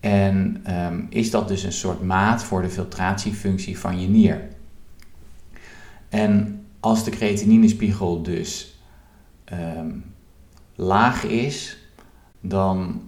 En 0.00 0.64
um, 0.68 1.06
is 1.10 1.30
dat 1.30 1.48
dus 1.48 1.62
een 1.62 1.72
soort 1.72 2.02
maat 2.02 2.44
voor 2.44 2.62
de 2.62 2.70
filtratiefunctie 2.70 3.78
van 3.78 4.00
je 4.00 4.08
nier. 4.08 4.48
En 6.08 6.64
als 6.80 7.04
de 7.04 7.10
creatininespiegel 7.10 8.22
dus 8.22 8.80
um, 9.52 10.04
laag 10.74 11.24
is, 11.24 11.78
dan 12.40 13.00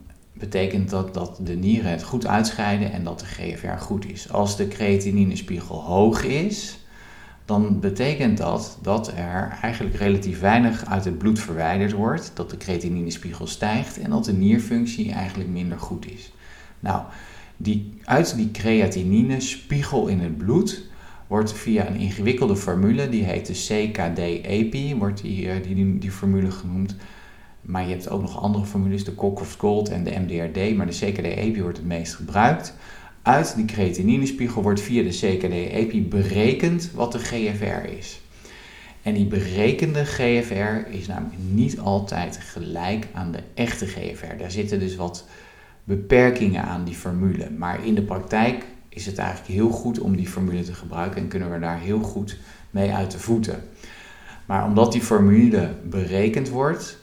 betekent 0.45 0.91
dat 0.91 1.15
dat 1.15 1.39
de 1.43 1.57
nieren 1.57 1.91
het 1.91 2.03
goed 2.03 2.27
uitscheiden 2.27 2.93
en 2.93 3.05
dat 3.05 3.21
de 3.21 3.27
GFR 3.27 3.79
goed 3.79 4.07
is. 4.07 4.33
Als 4.33 4.57
de 4.57 4.69
creatininespiegel 4.69 5.81
hoog 5.83 6.25
is, 6.25 6.79
dan 7.45 7.81
betekent 7.81 8.39
dat 8.39 8.79
dat 8.83 9.13
er 9.17 9.59
eigenlijk 9.63 9.97
relatief 9.97 10.41
weinig 10.41 10.85
uit 10.87 11.05
het 11.05 11.19
bloed 11.19 11.41
verwijderd 11.41 11.93
wordt, 11.93 12.31
dat 12.35 12.51
de 12.51 12.57
creatininespiegel 12.57 13.47
stijgt 13.47 13.99
en 13.99 14.11
dat 14.11 14.25
de 14.25 14.33
nierfunctie 14.33 15.13
eigenlijk 15.13 15.51
minder 15.51 15.79
goed 15.79 16.07
is. 16.11 16.33
Nou, 16.81 17.03
die, 17.57 17.99
uit 18.05 18.37
die 18.37 18.51
creatininespiegel 18.51 20.07
in 20.07 20.21
het 20.21 20.39
bloed 20.39 20.83
wordt 21.27 21.53
via 21.53 21.87
een 21.87 21.97
ingewikkelde 21.97 22.57
formule, 22.57 23.09
die 23.09 23.25
heet 23.25 23.47
de 23.47 23.53
CKD-EPI, 23.53 24.97
wordt 24.97 25.23
die, 25.23 25.99
die, 25.99 26.11
formule 26.11 26.51
genoemd. 26.51 26.97
Maar 27.65 27.83
je 27.83 27.91
hebt 27.91 28.09
ook 28.09 28.21
nog 28.21 28.43
andere 28.43 28.65
formules, 28.65 29.05
de 29.05 29.15
Cockcroft 29.15 29.59
Gold 29.59 29.89
en 29.89 30.05
de 30.05 30.19
MDRD, 30.19 30.77
maar 30.77 30.87
de 30.87 30.93
CKD-EPI 30.93 31.63
wordt 31.63 31.77
het 31.77 31.87
meest 31.87 32.15
gebruikt. 32.15 32.75
Uit 33.23 33.57
die 33.57 33.65
creatininespiegel 33.65 34.63
wordt 34.63 34.81
via 34.81 35.03
de 35.03 35.09
CKD-EPI 35.09 36.09
berekend 36.09 36.91
wat 36.95 37.13
de 37.13 37.19
GFR 37.19 37.89
is. 37.99 38.21
En 39.03 39.15
die 39.15 39.27
berekende 39.27 40.05
GFR 40.05 40.91
is 40.91 41.07
namelijk 41.07 41.41
niet 41.51 41.79
altijd 41.79 42.37
gelijk 42.37 43.09
aan 43.13 43.33
de 43.33 43.43
echte 43.55 43.87
GFR. 43.87 44.37
Daar 44.39 44.51
zitten 44.51 44.79
dus 44.79 44.97
wat 44.97 45.27
beperkingen 45.85 46.65
aan 46.65 46.85
die 46.85 46.95
formule. 46.95 47.51
Maar 47.51 47.87
in 47.87 47.95
de 47.95 48.03
praktijk 48.03 48.65
is 48.89 49.07
het 49.07 49.19
eigenlijk 49.19 49.49
heel 49.49 49.71
goed 49.71 50.01
om 50.01 50.17
die 50.17 50.29
formule 50.29 50.63
te 50.63 50.75
gebruiken 50.75 51.21
en 51.21 51.29
kunnen 51.29 51.53
we 51.53 51.59
daar 51.59 51.81
heel 51.81 52.01
goed 52.01 52.39
mee 52.71 52.93
uit 52.93 53.11
de 53.11 53.19
voeten. 53.19 53.63
Maar 54.47 54.65
omdat 54.65 54.93
die 54.93 55.03
formule 55.03 55.75
berekend 55.85 56.49
wordt, 56.49 56.99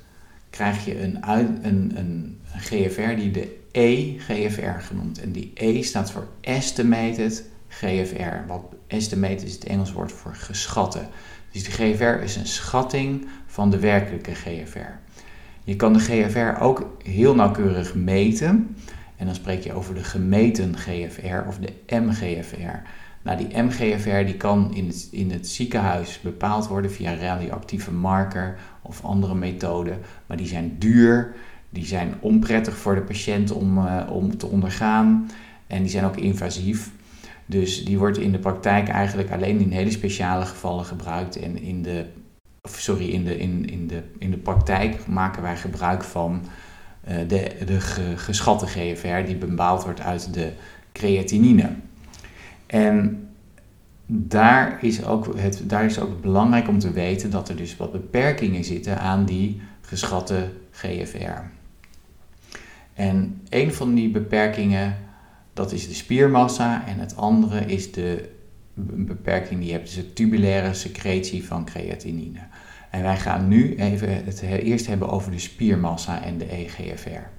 krijg 0.51 0.85
je 0.85 1.01
een, 1.01 1.17
een, 1.61 1.91
een, 1.97 2.39
GFR 2.55 3.15
die 3.15 3.31
de 3.31 3.57
E-GFR 3.71 4.79
genoemd. 4.79 5.21
En 5.21 5.31
die 5.31 5.51
E 5.53 5.81
staat 5.81 6.11
voor 6.11 6.27
Estimated 6.41 7.43
GFR. 7.67 8.47
Wat 8.47 8.61
estimated 8.87 9.43
is 9.43 9.53
het 9.53 9.63
Engels 9.63 9.91
woord 9.91 10.11
voor 10.11 10.35
geschatte. 10.35 11.01
Dus 11.51 11.63
de 11.63 11.71
GFR 11.71 12.23
is 12.23 12.35
een 12.35 12.47
schatting 12.47 13.27
van 13.45 13.69
de 13.69 13.79
werkelijke 13.79 14.35
GFR. 14.35 14.99
Je 15.63 15.75
kan 15.75 15.93
de 15.93 15.99
GFR 15.99 16.61
ook 16.61 16.97
heel 17.03 17.35
nauwkeurig 17.35 17.95
meten. 17.95 18.75
En 19.15 19.25
dan 19.25 19.35
spreek 19.35 19.63
je 19.63 19.73
over 19.73 19.93
de 19.93 20.03
gemeten 20.03 20.77
GFR 20.77 21.47
of 21.47 21.57
de 21.57 21.73
MGFR. 21.99 22.79
Nou, 23.21 23.37
die 23.37 23.61
MGFR 23.61 24.25
die 24.25 24.37
kan 24.37 24.73
in 24.75 24.93
in 25.11 25.31
het 25.31 25.47
ziekenhuis 25.47 26.19
bepaald 26.21 26.67
worden 26.67 26.91
via 26.91 27.15
radioactieve 27.15 27.91
marker 27.91 28.57
of 28.81 29.03
andere 29.03 29.35
methoden. 29.35 29.99
Maar 30.25 30.37
die 30.37 30.47
zijn 30.47 30.75
duur, 30.79 31.35
die 31.69 31.85
zijn 31.85 32.13
onprettig 32.19 32.77
voor 32.77 32.95
de 32.95 33.01
patiënt 33.01 33.51
om, 33.51 33.77
uh, 33.77 34.07
om 34.09 34.37
te 34.37 34.47
ondergaan 34.47 35.29
en 35.67 35.81
die 35.81 35.91
zijn 35.91 36.05
ook 36.05 36.17
invasief. 36.17 36.91
Dus 37.45 37.85
die 37.85 37.97
wordt 37.97 38.17
in 38.17 38.31
de 38.31 38.39
praktijk 38.39 38.87
eigenlijk 38.87 39.31
alleen 39.31 39.59
in 39.59 39.71
hele 39.71 39.91
speciale 39.91 40.45
gevallen 40.45 40.85
gebruikt. 40.85 41.39
En 41.39 41.61
in 41.61 41.81
de, 41.81 42.05
sorry, 42.69 43.09
in 43.09 43.23
de, 43.23 43.37
in, 43.37 43.69
in 43.69 43.87
de, 43.87 44.03
in 44.17 44.31
de 44.31 44.37
praktijk 44.37 45.07
maken 45.07 45.41
wij 45.41 45.57
gebruik 45.57 46.03
van 46.03 46.41
eh, 47.03 47.17
de, 47.27 47.51
de 47.65 47.79
geschatte 48.15 48.67
GFR 48.67 49.25
die 49.25 49.35
bepaald 49.35 49.83
wordt 49.83 50.01
uit 50.01 50.33
de 50.33 50.51
creatinine. 50.91 51.69
En 52.65 53.27
daar 54.13 54.83
is, 54.83 55.05
ook 55.05 55.37
het, 55.37 55.61
daar 55.63 55.85
is 55.85 55.99
ook 55.99 56.21
belangrijk 56.21 56.67
om 56.67 56.79
te 56.79 56.91
weten 56.91 57.31
dat 57.31 57.49
er 57.49 57.55
dus 57.55 57.77
wat 57.77 57.91
beperkingen 57.91 58.63
zitten 58.63 58.99
aan 58.99 59.25
die 59.25 59.61
geschatte 59.81 60.49
GFR. 60.71 61.41
En 62.93 63.41
een 63.49 63.73
van 63.73 63.93
die 63.93 64.09
beperkingen, 64.09 64.97
dat 65.53 65.71
is 65.71 65.87
de 65.87 65.93
spiermassa 65.93 66.87
en 66.87 66.99
het 66.99 67.15
andere 67.15 67.65
is 67.65 67.91
de 67.91 68.29
beperking 68.95 69.59
die 69.59 69.67
je 69.67 69.73
hebt, 69.73 69.85
dus 69.85 69.95
de 69.95 70.13
tubulaire 70.13 70.73
secretie 70.73 71.45
van 71.45 71.65
creatinine. 71.65 72.39
En 72.89 73.01
wij 73.01 73.17
gaan 73.17 73.47
nu 73.47 73.75
even 73.75 74.23
het 74.25 74.41
eerst 74.41 74.87
hebben 74.87 75.09
over 75.09 75.31
de 75.31 75.39
spiermassa 75.39 76.23
en 76.23 76.37
de 76.37 76.45
EGFR. 76.51 77.29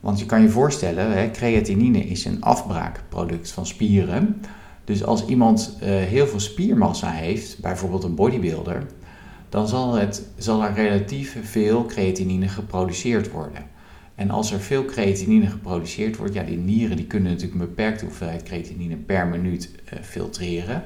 Want 0.00 0.18
je 0.18 0.26
kan 0.26 0.42
je 0.42 0.48
voorstellen, 0.48 1.32
creatinine 1.32 1.98
is 1.98 2.24
een 2.24 2.42
afbraakproduct 2.42 3.50
van 3.50 3.66
spieren. 3.66 4.40
Dus 4.90 5.04
als 5.04 5.26
iemand 5.26 5.76
uh, 5.82 5.88
heel 5.88 6.26
veel 6.26 6.40
spiermassa 6.40 7.10
heeft, 7.10 7.60
bijvoorbeeld 7.60 8.04
een 8.04 8.14
bodybuilder, 8.14 8.86
dan 9.48 9.68
zal, 9.68 9.94
het, 9.94 10.22
zal 10.36 10.62
er 10.62 10.74
relatief 10.74 11.36
veel 11.42 11.86
creatinine 11.86 12.48
geproduceerd 12.48 13.30
worden. 13.30 13.62
En 14.14 14.30
als 14.30 14.52
er 14.52 14.60
veel 14.60 14.84
creatinine 14.84 15.46
geproduceerd 15.46 16.16
wordt, 16.16 16.34
ja, 16.34 16.42
die 16.42 16.56
nieren 16.56 16.96
die 16.96 17.06
kunnen 17.06 17.32
natuurlijk 17.32 17.60
een 17.60 17.66
beperkte 17.66 18.04
hoeveelheid 18.04 18.42
creatinine 18.42 18.96
per 18.96 19.26
minuut 19.26 19.70
uh, 19.70 20.00
filtreren. 20.02 20.82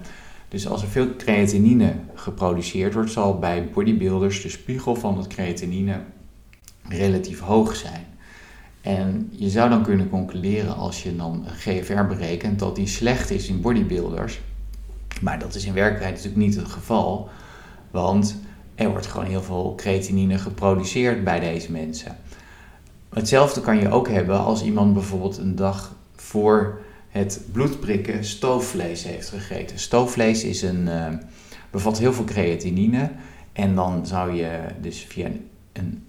Dus 0.49 0.69
als 0.69 0.83
er 0.83 0.89
veel 0.89 1.17
creatinine 1.17 1.93
geproduceerd 2.15 2.95
wordt, 2.95 3.11
zal 3.11 3.39
bij 3.39 3.71
bodybuilders 3.71 4.43
de 4.43 4.49
spiegel 4.49 4.95
van 4.95 5.19
het 5.19 5.27
creatinine 5.27 6.01
relatief 6.89 7.41
hoog 7.41 7.77
zijn. 7.77 8.05
En 8.85 9.29
je 9.31 9.51
zou 9.51 9.71
dan 9.71 9.83
kunnen 9.83 10.09
concluderen 10.09 10.77
als 10.77 11.03
je 11.03 11.17
dan 11.17 11.45
GFR 11.47 12.05
berekent 12.05 12.59
dat 12.59 12.77
die 12.77 12.87
slecht 12.87 13.31
is 13.31 13.49
in 13.49 13.61
bodybuilders. 13.61 14.41
Maar 15.21 15.39
dat 15.39 15.55
is 15.55 15.65
in 15.65 15.73
werkelijkheid 15.73 16.15
natuurlijk 16.15 16.45
niet 16.45 16.57
het 16.57 16.69
geval, 16.69 17.29
want 17.91 18.37
er 18.75 18.91
wordt 18.91 19.07
gewoon 19.07 19.27
heel 19.27 19.43
veel 19.43 19.75
creatinine 19.77 20.39
geproduceerd 20.39 21.25
bij 21.25 21.41
deze 21.41 21.73
mensen. 21.73 22.17
Hetzelfde 23.09 23.61
kan 23.61 23.79
je 23.79 23.91
ook 23.91 24.09
hebben 24.09 24.39
als 24.39 24.63
iemand 24.63 24.95
bijvoorbeeld 24.95 25.37
een 25.37 25.57
dag 25.57 25.95
voor 26.15 26.81
het 27.09 27.43
bloedprikken 27.53 28.25
stoofvlees 28.25 29.05
heeft 29.05 29.29
gegeten. 29.29 29.79
Stoofvlees 29.79 30.45
is 30.45 30.63
een, 30.63 30.87
uh, 30.87 31.09
bevat 31.71 31.99
heel 31.99 32.13
veel 32.13 32.25
creatinine 32.25 33.11
en 33.53 33.75
dan 33.75 34.07
zou 34.07 34.33
je 34.33 34.61
dus 34.81 35.07
via 35.09 35.29
een, 35.73 36.07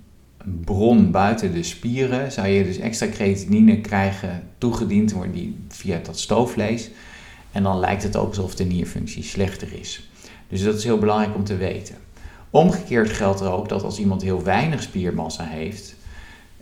bron 0.64 1.12
buiten 1.12 1.54
de 1.54 1.64
spieren, 1.64 2.32
zou 2.32 2.48
je 2.48 2.64
dus 2.64 2.78
extra 2.78 3.08
creatinine 3.08 3.82
krijgen 3.82 4.44
toegediend 4.58 5.16
die, 5.32 5.58
via 5.68 6.00
dat 6.04 6.20
stoofvlees. 6.20 6.90
En 7.52 7.64
dan 7.64 7.80
lijkt 7.80 8.04
het 8.04 8.16
ook 8.16 8.28
alsof 8.28 8.56
de 8.56 8.64
nierfunctie 8.64 9.24
slechter 9.24 9.74
is. 9.80 10.10
Dus 10.48 10.64
dat 10.64 10.76
is 10.76 10.84
heel 10.84 11.00
belangrijk 11.00 11.36
om 11.36 11.44
te 11.44 11.58
weten. 11.58 11.96
Omgekeerd 12.50 13.10
geldt 13.10 13.40
er 13.40 13.52
ook 13.52 13.70
dat 13.70 13.84
als 13.84 14.00
iemand 14.00 14.22
heel 14.22 14.44
weinig 14.44 14.82
spiermassa 14.82 15.44
heeft 15.44 15.96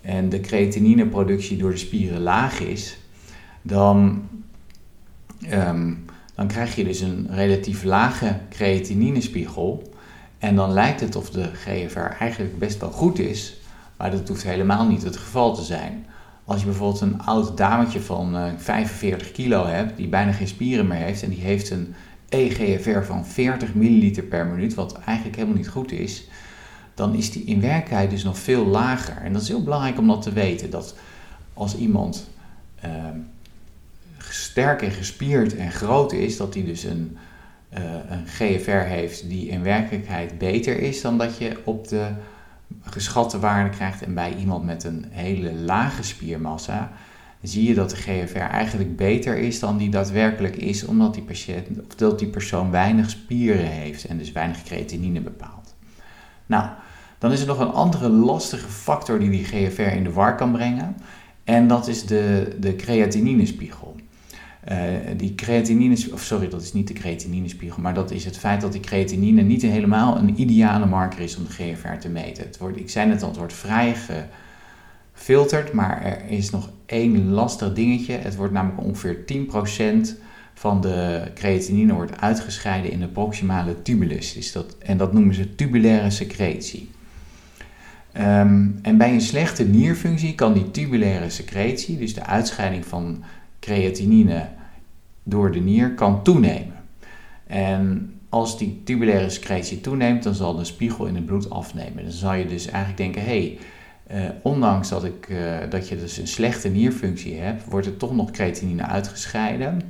en 0.01 0.29
de 0.29 0.39
creatinineproductie 0.39 1.57
door 1.57 1.71
de 1.71 1.77
spieren 1.77 2.21
laag 2.21 2.59
is, 2.59 2.97
dan, 3.61 4.27
um, 5.51 6.05
dan 6.35 6.47
krijg 6.47 6.75
je 6.75 6.83
dus 6.83 6.99
een 6.99 7.27
relatief 7.31 7.83
lage 7.83 8.37
creatininespiegel. 8.49 9.91
En 10.37 10.55
dan 10.55 10.71
lijkt 10.71 10.99
het 10.99 11.15
of 11.15 11.29
de 11.29 11.49
GFR 11.53 11.99
eigenlijk 11.99 12.59
best 12.59 12.79
wel 12.79 12.91
goed 12.91 13.19
is, 13.19 13.57
maar 13.97 14.11
dat 14.11 14.27
hoeft 14.27 14.43
helemaal 14.43 14.87
niet 14.87 15.03
het 15.03 15.17
geval 15.17 15.55
te 15.55 15.63
zijn. 15.63 16.05
Als 16.45 16.59
je 16.59 16.65
bijvoorbeeld 16.65 17.01
een 17.01 17.21
oud 17.21 17.57
dametje 17.57 18.01
van 18.01 18.35
uh, 18.35 18.47
eh, 18.47 18.53
45 18.57 19.31
kilo 19.31 19.65
hebt, 19.65 19.97
die 19.97 20.07
bijna 20.07 20.31
geen 20.31 20.47
spieren 20.47 20.87
meer 20.87 20.97
heeft 20.97 21.23
en 21.23 21.29
die 21.29 21.41
heeft 21.43 21.69
een 21.69 21.95
EGFR 22.29 23.01
van 23.01 23.25
40 23.25 23.73
milliliter 23.73 24.23
per 24.23 24.45
minuut, 24.45 24.73
wat 24.73 24.99
eigenlijk 24.99 25.35
helemaal 25.35 25.57
niet 25.57 25.69
goed 25.69 25.91
is, 25.91 26.27
dan 26.93 27.15
is 27.15 27.31
die 27.31 27.43
in 27.43 27.61
werkelijkheid 27.61 28.09
dus 28.09 28.23
nog 28.23 28.37
veel 28.37 28.65
lager. 28.65 29.17
En 29.17 29.33
dat 29.33 29.41
is 29.41 29.47
heel 29.47 29.63
belangrijk 29.63 29.97
om 29.97 30.07
dat 30.07 30.21
te 30.21 30.31
weten, 30.31 30.69
dat 30.69 30.95
als 31.53 31.77
iemand 31.77 32.29
uh, 32.85 32.91
sterk 34.17 34.81
en 34.81 34.91
gespierd 34.91 35.55
en 35.55 35.71
groot 35.71 36.13
is, 36.13 36.37
dat 36.37 36.53
hij 36.53 36.63
dus 36.65 36.83
een, 36.83 37.17
uh, 37.73 37.79
een 38.09 38.27
GFR 38.27 38.71
heeft 38.71 39.29
die 39.29 39.47
in 39.47 39.63
werkelijkheid 39.63 40.37
beter 40.37 40.79
is 40.79 41.01
dan 41.01 41.17
dat 41.17 41.37
je 41.37 41.57
op 41.63 41.87
de 41.87 42.07
geschatte 42.81 43.39
waarde 43.39 43.69
krijgt. 43.69 44.01
En 44.01 44.13
bij 44.13 44.35
iemand 44.35 44.65
met 44.65 44.83
een 44.83 45.05
hele 45.09 45.53
lage 45.53 46.03
spiermassa 46.03 46.91
zie 47.41 47.67
je 47.67 47.73
dat 47.73 47.89
de 47.89 47.95
GFR 47.95 48.37
eigenlijk 48.37 48.95
beter 48.95 49.37
is 49.37 49.59
dan 49.59 49.77
die 49.77 49.89
daadwerkelijk 49.89 50.55
is, 50.55 50.85
omdat 50.85 51.13
die, 51.13 51.23
patiënt, 51.23 51.67
of 51.87 51.95
dat 51.95 52.19
die 52.19 52.27
persoon 52.27 52.71
weinig 52.71 53.09
spieren 53.09 53.67
heeft 53.67 54.05
en 54.05 54.17
dus 54.17 54.31
weinig 54.31 54.63
creatinine 54.63 55.21
bepaalt. 55.21 55.75
Nou, 56.45 56.69
dan 57.17 57.31
is 57.31 57.41
er 57.41 57.47
nog 57.47 57.59
een 57.59 57.71
andere 57.71 58.09
lastige 58.09 58.69
factor 58.69 59.19
die 59.19 59.29
die 59.29 59.43
GFR 59.43 59.81
in 59.81 60.03
de 60.03 60.11
war 60.11 60.35
kan 60.35 60.51
brengen. 60.51 60.95
En 61.43 61.67
dat 61.67 61.87
is 61.87 62.05
de, 62.05 62.55
de 62.59 62.75
creatininespiegel. 62.75 63.92
Uh, 64.71 64.77
die 65.17 65.35
creatinine, 65.35 65.97
of 66.13 66.21
sorry, 66.21 66.49
dat 66.49 66.61
is 66.61 66.73
niet 66.73 66.87
de 66.87 66.93
creatininespiegel, 66.93 67.81
maar 67.81 67.93
dat 67.93 68.11
is 68.11 68.25
het 68.25 68.37
feit 68.37 68.61
dat 68.61 68.71
die 68.71 68.81
creatinine 68.81 69.41
niet 69.41 69.61
helemaal 69.61 70.17
een 70.17 70.39
ideale 70.39 70.85
marker 70.85 71.19
is 71.19 71.37
om 71.37 71.43
de 71.43 71.49
GFR 71.49 71.97
te 71.99 72.09
meten. 72.09 72.43
Het 72.43 72.57
wordt, 72.57 72.77
ik 72.77 72.89
zei 72.89 73.07
net 73.07 73.21
al, 73.21 73.27
het 73.27 73.37
wordt 73.37 73.53
vrij 73.53 73.95
gefilterd, 75.13 75.73
maar 75.73 76.03
er 76.03 76.21
is 76.27 76.49
nog 76.49 76.69
één 76.85 77.29
lastig 77.29 77.73
dingetje. 77.73 78.13
Het 78.13 78.35
wordt 78.35 78.53
namelijk 78.53 78.83
ongeveer 78.83 79.17
10% 80.05 80.21
van 80.53 80.81
de 80.81 81.31
creatinine 81.35 81.93
wordt 81.93 82.21
uitgescheiden 82.21 82.91
in 82.91 82.99
de 82.99 83.07
proximale 83.07 83.81
tubulus. 83.81 84.33
Dus 84.33 84.51
dat, 84.51 84.77
en 84.77 84.97
dat 84.97 85.13
noemen 85.13 85.35
ze 85.35 85.55
tubulaire 85.55 86.09
secretie. 86.09 86.89
Um, 88.17 88.79
en 88.81 88.97
bij 88.97 89.13
een 89.13 89.21
slechte 89.21 89.63
nierfunctie 89.63 90.35
kan 90.35 90.53
die 90.53 90.71
tubulaire 90.71 91.29
secretie, 91.29 91.97
dus 91.97 92.13
de 92.13 92.25
uitscheiding 92.25 92.85
van 92.85 93.23
creatinine 93.63 94.49
door 95.23 95.51
de 95.51 95.59
nier, 95.59 95.93
kan 95.93 96.23
toenemen. 96.23 96.83
En 97.47 98.13
als 98.29 98.57
die 98.57 98.81
tubulaire 98.83 99.29
secretie 99.29 99.81
toeneemt, 99.81 100.23
dan 100.23 100.33
zal 100.33 100.55
de 100.55 100.63
spiegel 100.63 101.05
in 101.05 101.15
het 101.15 101.25
bloed 101.25 101.49
afnemen. 101.49 102.03
Dan 102.03 102.11
zal 102.11 102.33
je 102.33 102.45
dus 102.45 102.65
eigenlijk 102.65 102.97
denken, 102.97 103.21
hé, 103.21 103.57
hey, 104.07 104.19
uh, 104.23 104.29
ondanks 104.41 104.89
dat, 104.89 105.03
ik, 105.03 105.29
uh, 105.29 105.57
dat 105.69 105.89
je 105.89 105.97
dus 105.97 106.17
een 106.17 106.27
slechte 106.27 106.69
nierfunctie 106.69 107.39
hebt, 107.39 107.65
wordt 107.65 107.87
er 107.87 107.97
toch 107.97 108.15
nog 108.15 108.31
creatinine 108.31 108.83
uitgescheiden. 108.83 109.81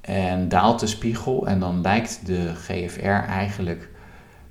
En 0.00 0.48
daalt 0.48 0.80
de 0.80 0.86
spiegel 0.86 1.46
en 1.46 1.60
dan 1.60 1.80
lijkt 1.80 2.26
de 2.26 2.54
GFR 2.54 3.06
eigenlijk 3.28 3.88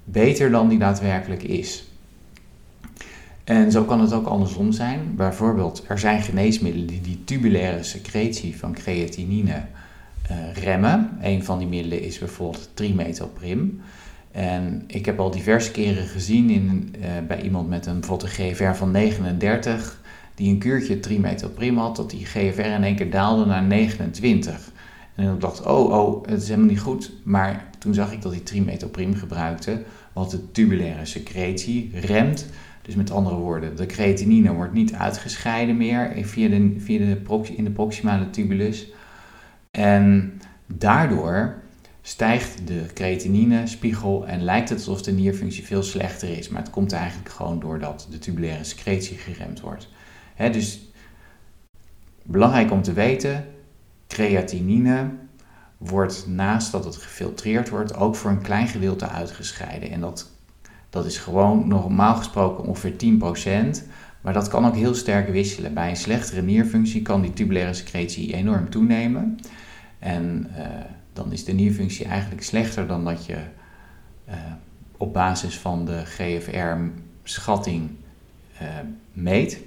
beter 0.03 0.51
dan 0.51 0.67
die 0.67 0.79
daadwerkelijk 0.79 1.43
is. 1.43 1.88
En 3.49 3.71
zo 3.71 3.83
kan 3.83 4.01
het 4.01 4.13
ook 4.13 4.27
andersom 4.27 4.71
zijn. 4.71 5.15
Bijvoorbeeld, 5.15 5.83
er 5.87 5.99
zijn 5.99 6.21
geneesmiddelen 6.21 6.87
die 6.87 7.01
die 7.01 7.23
tubulaire 7.23 7.83
secretie 7.83 8.57
van 8.57 8.73
creatinine 8.73 9.61
uh, 10.31 10.53
remmen. 10.63 11.17
Een 11.21 11.43
van 11.43 11.57
die 11.57 11.67
middelen 11.67 12.01
is 12.01 12.19
bijvoorbeeld 12.19 12.69
trimethoprim. 12.73 13.81
En 14.31 14.83
ik 14.87 15.05
heb 15.05 15.19
al 15.19 15.31
diverse 15.31 15.71
keren 15.71 16.07
gezien 16.07 16.49
in, 16.49 16.95
uh, 16.99 17.05
bij 17.27 17.41
iemand 17.41 17.69
met 17.69 17.85
een, 17.85 17.99
bijvoorbeeld 17.99 18.31
GFR 18.31 18.73
van 18.73 18.91
39, 18.91 20.01
die 20.35 20.49
een 20.49 20.59
kuurtje 20.59 20.99
trimethoprim 20.99 21.77
had, 21.77 21.95
dat 21.95 22.09
die 22.09 22.25
GFR 22.25 22.59
in 22.59 22.83
één 22.83 22.95
keer 22.95 23.11
daalde 23.11 23.45
naar 23.45 23.63
29. 23.63 24.71
En 25.15 25.33
ik 25.33 25.41
dacht, 25.41 25.65
oh, 25.65 25.91
oh, 25.91 26.25
het 26.25 26.41
is 26.41 26.47
helemaal 26.47 26.69
niet 26.69 26.79
goed. 26.79 27.11
Maar 27.23 27.69
toen 27.77 27.93
zag 27.93 28.11
ik 28.11 28.21
dat 28.21 28.31
hij 28.31 28.41
trimethoprim 28.41 29.15
gebruikte, 29.15 29.81
wat 30.13 30.31
de 30.31 30.51
tubulaire 30.51 31.05
secretie 31.05 31.91
remt. 31.93 32.45
Dus 32.89 32.97
met 32.97 33.11
andere 33.11 33.35
woorden, 33.35 33.75
de 33.75 33.85
creatinine 33.85 34.53
wordt 34.53 34.73
niet 34.73 34.93
uitgescheiden 34.93 35.77
meer 35.77 36.25
via 36.25 36.49
de, 36.49 36.75
via 36.77 36.97
de 36.97 37.53
in 37.55 37.63
de 37.63 37.71
proximale 37.71 38.29
tubulus. 38.29 38.87
En 39.71 40.33
daardoor 40.65 41.61
stijgt 42.01 42.67
de 42.67 42.85
creatinine-spiegel 42.93 44.27
en 44.27 44.43
lijkt 44.43 44.69
het 44.69 44.77
alsof 44.77 45.01
de 45.01 45.11
nierfunctie 45.11 45.65
veel 45.65 45.83
slechter 45.83 46.37
is. 46.37 46.49
Maar 46.49 46.61
het 46.61 46.69
komt 46.69 46.91
eigenlijk 46.91 47.29
gewoon 47.29 47.59
doordat 47.59 48.07
de 48.11 48.19
tubulaire 48.19 48.63
secretie 48.63 49.17
geremd 49.17 49.59
wordt. 49.59 49.89
dus 50.35 50.91
belangrijk 52.23 52.71
om 52.71 52.81
te 52.81 52.93
weten, 52.93 53.45
creatinine 54.07 55.09
wordt 55.77 56.27
naast 56.27 56.71
dat 56.71 56.85
het 56.85 56.95
gefiltreerd 56.95 57.69
wordt 57.69 57.95
ook 57.95 58.15
voor 58.15 58.31
een 58.31 58.41
klein 58.41 58.67
gedeelte 58.67 59.07
uitgescheiden. 59.07 59.91
En 59.91 59.99
dat 59.99 60.38
dat 60.89 61.05
is 61.05 61.17
gewoon 61.17 61.67
normaal 61.67 62.15
gesproken 62.15 62.63
ongeveer 62.63 62.93
10%. 63.77 63.87
Maar 64.21 64.33
dat 64.33 64.47
kan 64.47 64.65
ook 64.65 64.75
heel 64.75 64.95
sterk 64.95 65.29
wisselen. 65.29 65.73
Bij 65.73 65.89
een 65.89 65.95
slechtere 65.95 66.41
nierfunctie 66.41 67.01
kan 67.01 67.21
die 67.21 67.33
tubulaire 67.33 67.73
secretie 67.73 68.33
enorm 68.33 68.69
toenemen. 68.69 69.39
En 69.99 70.47
uh, 70.57 70.65
dan 71.13 71.31
is 71.31 71.45
de 71.45 71.53
nierfunctie 71.53 72.05
eigenlijk 72.05 72.43
slechter 72.43 72.87
dan 72.87 73.05
dat 73.05 73.25
je 73.25 73.37
uh, 74.29 74.35
op 74.97 75.13
basis 75.13 75.57
van 75.57 75.85
de 75.85 76.05
GFR-schatting 76.05 77.89
eh, 78.57 78.67
meet. 79.13 79.59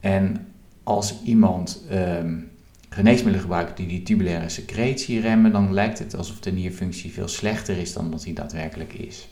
En 0.00 0.46
als 0.82 1.22
iemand 1.22 1.82
um, 1.92 2.50
geneesmiddelen 2.88 3.40
gebruikt 3.40 3.76
die 3.76 3.86
die 3.86 4.02
tubulaire 4.02 4.48
secretie 4.48 5.20
remmen, 5.20 5.52
dan 5.52 5.72
lijkt 5.72 5.98
het 5.98 6.16
alsof 6.16 6.40
de 6.40 6.52
nierfunctie 6.52 7.12
veel 7.12 7.28
slechter 7.28 7.78
is 7.78 7.92
dan 7.92 8.10
dat 8.10 8.22
die 8.22 8.34
daadwerkelijk 8.34 8.92
is. 8.92 9.28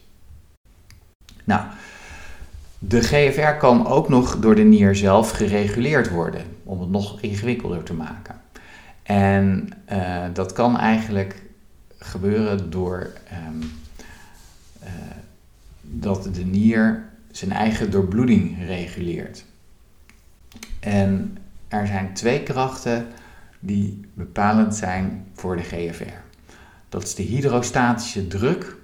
Nou, 1.46 1.66
de 2.78 3.00
GFR 3.00 3.58
kan 3.58 3.86
ook 3.86 4.08
nog 4.08 4.38
door 4.38 4.54
de 4.54 4.62
nier 4.62 4.94
zelf 4.96 5.30
gereguleerd 5.30 6.08
worden, 6.08 6.42
om 6.64 6.80
het 6.80 6.90
nog 6.90 7.20
ingewikkelder 7.20 7.82
te 7.82 7.94
maken. 7.94 8.40
En 9.02 9.68
uh, 9.92 10.24
dat 10.32 10.52
kan 10.52 10.78
eigenlijk 10.78 11.42
gebeuren 11.98 12.70
door 12.70 13.12
um, 13.48 13.60
uh, 14.82 14.88
dat 15.80 16.28
de 16.34 16.44
nier 16.44 17.04
zijn 17.30 17.52
eigen 17.52 17.90
doorbloeding 17.90 18.66
reguleert. 18.66 19.44
En 20.80 21.38
er 21.68 21.86
zijn 21.86 22.14
twee 22.14 22.42
krachten 22.42 23.06
die 23.58 24.00
bepalend 24.14 24.74
zijn 24.74 25.26
voor 25.34 25.56
de 25.56 25.62
GFR. 25.62 26.24
Dat 26.88 27.02
is 27.02 27.14
de 27.14 27.22
hydrostatische 27.22 28.26
druk 28.26 28.76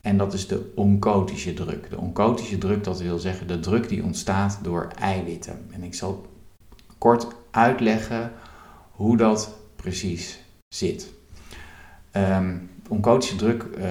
en 0.00 0.16
dat 0.16 0.32
is 0.32 0.46
de 0.46 0.72
oncotische 0.74 1.54
druk. 1.54 1.90
De 1.90 1.98
oncotische 1.98 2.58
druk, 2.58 2.84
dat 2.84 3.00
wil 3.00 3.18
zeggen 3.18 3.46
de 3.46 3.60
druk 3.60 3.88
die 3.88 4.04
ontstaat 4.04 4.58
door 4.62 4.88
eiwitten. 4.98 5.66
En 5.70 5.82
ik 5.82 5.94
zal 5.94 6.26
kort 6.98 7.26
uitleggen 7.50 8.32
hoe 8.90 9.16
dat 9.16 9.56
precies 9.76 10.40
zit. 10.74 11.12
Um, 12.12 12.70
oncotische 12.88 13.36
druk 13.36 13.62
uh, 13.62 13.84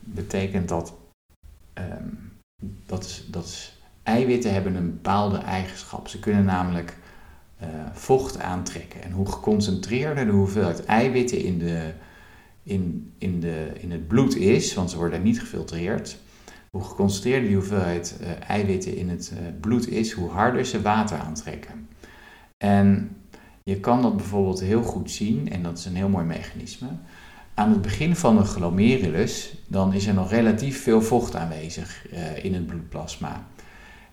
betekent 0.00 0.68
dat, 0.68 0.94
um, 1.74 2.32
dat, 2.86 3.04
is, 3.04 3.24
dat 3.30 3.72
eiwitten 4.02 4.52
hebben 4.52 4.74
een 4.74 4.90
bepaalde 4.90 5.38
eigenschap. 5.38 6.08
Ze 6.08 6.18
kunnen 6.18 6.44
namelijk 6.44 6.96
uh, 7.62 7.68
vocht 7.92 8.40
aantrekken. 8.40 9.02
En 9.02 9.12
hoe 9.12 9.32
geconcentreerder 9.32 10.24
de 10.24 10.32
hoeveelheid 10.32 10.84
eiwitten 10.84 11.38
in, 11.38 11.58
de, 11.58 11.92
in, 12.64 13.12
in, 13.18 13.40
de, 13.40 13.72
in 13.80 13.90
het 13.90 14.08
bloed 14.08 14.36
is, 14.36 14.74
want 14.74 14.90
ze 14.90 14.96
worden 14.96 15.22
niet 15.22 15.40
gefiltreerd, 15.40 16.18
hoe 16.70 16.84
geconcentreerder 16.84 17.48
die 17.48 17.56
hoeveelheid 17.56 18.16
uh, 18.20 18.28
eiwitten 18.48 18.96
in 18.96 19.08
het 19.08 19.32
bloed 19.60 19.88
is, 19.88 20.12
hoe 20.12 20.30
harder 20.30 20.64
ze 20.64 20.82
water 20.82 21.18
aantrekken. 21.18 21.88
En 22.56 23.16
je 23.62 23.80
kan 23.80 24.02
dat 24.02 24.16
bijvoorbeeld 24.16 24.60
heel 24.60 24.82
goed 24.82 25.10
zien, 25.10 25.50
en 25.50 25.62
dat 25.62 25.78
is 25.78 25.84
een 25.84 25.96
heel 25.96 26.08
mooi 26.08 26.24
mechanisme. 26.24 26.88
Aan 27.54 27.70
het 27.70 27.82
begin 27.82 28.16
van 28.16 28.36
de 28.36 28.44
glomerulus, 28.44 29.54
dan 29.66 29.92
is 29.92 30.06
er 30.06 30.14
nog 30.14 30.30
relatief 30.30 30.82
veel 30.82 31.02
vocht 31.02 31.36
aanwezig 31.36 32.06
uh, 32.12 32.44
in 32.44 32.54
het 32.54 32.66
bloedplasma. 32.66 33.46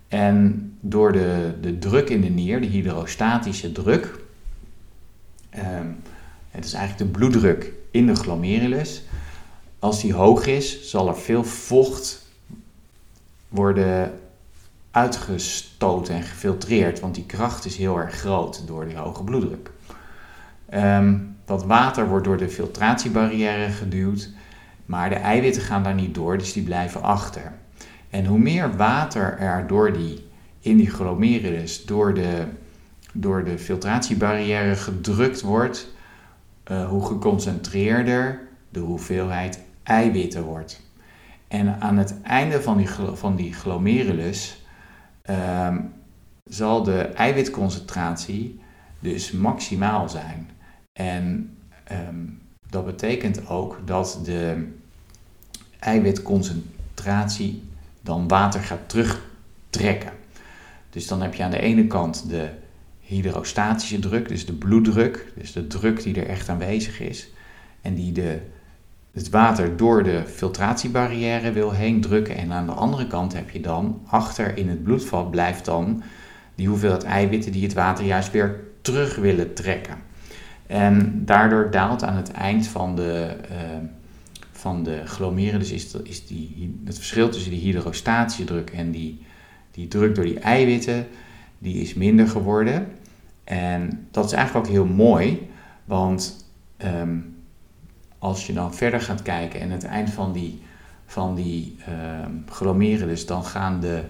En 0.07 0.71
door 0.79 1.11
de, 1.11 1.53
de 1.61 1.77
druk 1.77 2.09
in 2.09 2.21
de 2.21 2.29
nier, 2.29 2.61
de 2.61 2.67
hydrostatische 2.67 3.71
druk, 3.71 4.19
um, 5.57 5.95
het 6.49 6.65
is 6.65 6.73
eigenlijk 6.73 7.11
de 7.11 7.17
bloeddruk 7.19 7.73
in 7.91 8.05
de 8.05 8.15
glomerulus, 8.15 9.03
als 9.79 10.01
die 10.01 10.13
hoog 10.13 10.45
is, 10.45 10.89
zal 10.89 11.07
er 11.07 11.17
veel 11.17 11.43
vocht 11.43 12.25
worden 13.47 14.19
uitgestoten 14.91 16.15
en 16.15 16.23
gefiltreerd, 16.23 16.99
want 16.99 17.15
die 17.15 17.25
kracht 17.25 17.65
is 17.65 17.77
heel 17.77 17.97
erg 17.97 18.15
groot 18.15 18.67
door 18.67 18.85
die 18.85 18.97
hoge 18.97 19.23
bloeddruk. 19.23 19.71
Um, 20.73 21.35
dat 21.45 21.65
water 21.65 22.07
wordt 22.07 22.25
door 22.25 22.37
de 22.37 22.49
filtratiebarrière 22.49 23.69
geduwd, 23.69 24.29
maar 24.85 25.09
de 25.09 25.15
eiwitten 25.15 25.61
gaan 25.61 25.83
daar 25.83 25.93
niet 25.93 26.15
door, 26.15 26.37
dus 26.37 26.53
die 26.53 26.63
blijven 26.63 27.01
achter. 27.01 27.51
En 28.09 28.25
hoe 28.25 28.39
meer 28.39 28.75
water 28.75 29.37
er 29.37 29.67
door 29.67 29.93
die, 29.93 30.27
in 30.59 30.77
die 30.77 30.89
glomerulus 30.89 31.85
door 31.85 32.13
de, 32.13 32.43
door 33.13 33.43
de 33.43 33.57
filtratiebarrière 33.57 34.75
gedrukt 34.75 35.41
wordt, 35.41 35.90
uh, 36.71 36.89
hoe 36.89 37.05
geconcentreerder 37.05 38.39
de 38.69 38.79
hoeveelheid 38.79 39.59
eiwitten 39.83 40.43
wordt. 40.43 40.81
En 41.47 41.81
aan 41.81 41.97
het 41.97 42.21
einde 42.21 42.61
van 42.61 42.77
die, 42.77 42.89
van 43.13 43.35
die 43.35 43.53
glomerulus 43.53 44.63
um, 45.65 45.93
zal 46.43 46.83
de 46.83 47.01
eiwitconcentratie 47.01 48.59
dus 48.99 49.31
maximaal 49.31 50.09
zijn. 50.09 50.49
En 50.93 51.57
um, 51.91 52.41
dat 52.69 52.85
betekent 52.85 53.47
ook 53.49 53.79
dat 53.85 54.19
de 54.23 54.67
eiwitconcentratie 55.79 57.63
dan 58.01 58.27
water 58.27 58.61
gaat 58.61 58.89
terugtrekken. 58.89 60.11
Dus 60.89 61.07
dan 61.07 61.21
heb 61.21 61.33
je 61.33 61.43
aan 61.43 61.51
de 61.51 61.61
ene 61.61 61.87
kant 61.87 62.29
de 62.29 62.49
hydrostatische 63.15 63.99
druk, 63.99 64.27
dus 64.27 64.45
de 64.45 64.53
bloeddruk, 64.53 65.33
dus 65.37 65.51
de 65.51 65.67
druk 65.67 66.03
die 66.03 66.15
er 66.15 66.27
echt 66.27 66.49
aanwezig 66.49 66.99
is, 66.99 67.29
en 67.81 67.95
die 67.95 68.11
de 68.11 68.39
het 69.11 69.29
water 69.29 69.77
door 69.77 70.03
de 70.03 70.23
filtratiebarrière 70.27 71.51
wil 71.51 71.71
heen 71.71 72.01
drukken. 72.01 72.37
En 72.37 72.51
aan 72.51 72.65
de 72.65 72.71
andere 72.71 73.07
kant 73.07 73.33
heb 73.33 73.49
je 73.49 73.61
dan, 73.61 74.01
achter 74.05 74.57
in 74.57 74.69
het 74.69 74.83
bloedvat 74.83 75.31
blijft 75.31 75.65
dan 75.65 76.03
die 76.55 76.67
hoeveelheid 76.67 77.03
eiwitten 77.03 77.51
die 77.51 77.63
het 77.63 77.73
water 77.73 78.05
juist 78.05 78.31
weer 78.31 78.59
terug 78.81 79.15
willen 79.15 79.53
trekken. 79.53 79.95
En 80.67 81.25
daardoor 81.25 81.71
daalt 81.71 82.03
aan 82.03 82.15
het 82.15 82.31
eind 82.31 82.67
van 82.67 82.95
de, 82.95 83.35
uh, 83.51 83.57
van 84.51 84.83
de 84.83 85.01
glomerulus 85.05 85.71
is, 85.71 85.95
is 86.03 86.27
die, 86.27 86.79
het 86.85 86.97
verschil 86.97 87.29
tussen 87.29 87.51
die 87.51 87.59
hydrostatische 87.59 88.43
druk 88.43 88.69
en 88.69 88.91
die, 88.91 89.21
die 89.71 89.87
druk 89.87 90.15
door 90.15 90.25
die 90.25 90.39
eiwitten, 90.39 91.07
die 91.57 91.81
is 91.81 91.93
minder 91.93 92.27
geworden. 92.27 92.87
En 93.51 94.07
dat 94.11 94.25
is 94.25 94.31
eigenlijk 94.31 94.65
ook 94.65 94.71
heel 94.73 94.85
mooi, 94.85 95.49
want 95.85 96.45
um, 96.85 97.43
als 98.19 98.47
je 98.47 98.53
dan 98.53 98.73
verder 98.73 99.01
gaat 99.01 99.21
kijken 99.21 99.59
en 99.59 99.69
het 99.69 99.83
eind 99.83 100.09
van 100.09 100.31
die, 100.33 100.61
van 101.05 101.35
die 101.35 101.77
uh, 102.61 102.97
dus 102.97 103.25
dan 103.25 103.45
gaan 103.45 103.79
de 103.79 104.03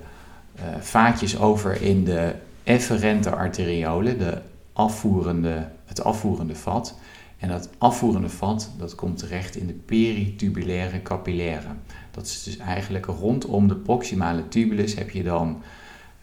uh, 0.56 0.64
vaatjes 0.80 1.40
over 1.40 1.82
in 1.82 2.04
de 2.04 2.36
efferente 2.64 3.36
arteriolen, 3.36 4.18
de 4.18 4.42
afvoerende, 4.74 5.68
het 5.86 6.04
afvoerende 6.04 6.56
vat. 6.56 6.98
En 7.38 7.48
dat 7.48 7.70
afvoerende 7.78 8.30
vat, 8.30 8.72
dat 8.78 8.96
komt 8.96 9.18
terecht 9.18 9.56
in 9.56 9.68
de 9.68 9.74
peritubulaire 9.74 11.02
capillaire. 11.02 11.68
Dat 12.12 12.26
is 12.26 12.44
dus 12.44 12.58
eigenlijk 12.58 13.06
rondom 13.06 13.68
de 13.68 13.76
proximale 13.76 14.48
tubulus 14.48 14.96
heb 14.96 15.10
je 15.10 15.24
dan 15.24 15.62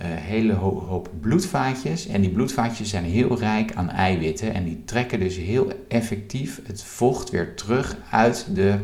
uh, 0.02 0.06
hele 0.08 0.52
hoop 0.52 1.10
bloedvaatjes. 1.20 2.06
En 2.06 2.20
die 2.20 2.30
bloedvaatjes 2.30 2.90
zijn 2.90 3.04
heel 3.04 3.38
rijk 3.38 3.74
aan 3.74 3.90
eiwitten. 3.90 4.54
En 4.54 4.64
die 4.64 4.84
trekken 4.84 5.20
dus 5.20 5.36
heel 5.36 5.72
effectief 5.88 6.60
het 6.66 6.82
vocht 6.82 7.30
weer 7.30 7.54
terug 7.54 7.96
uit 8.10 8.46
de, 8.54 8.78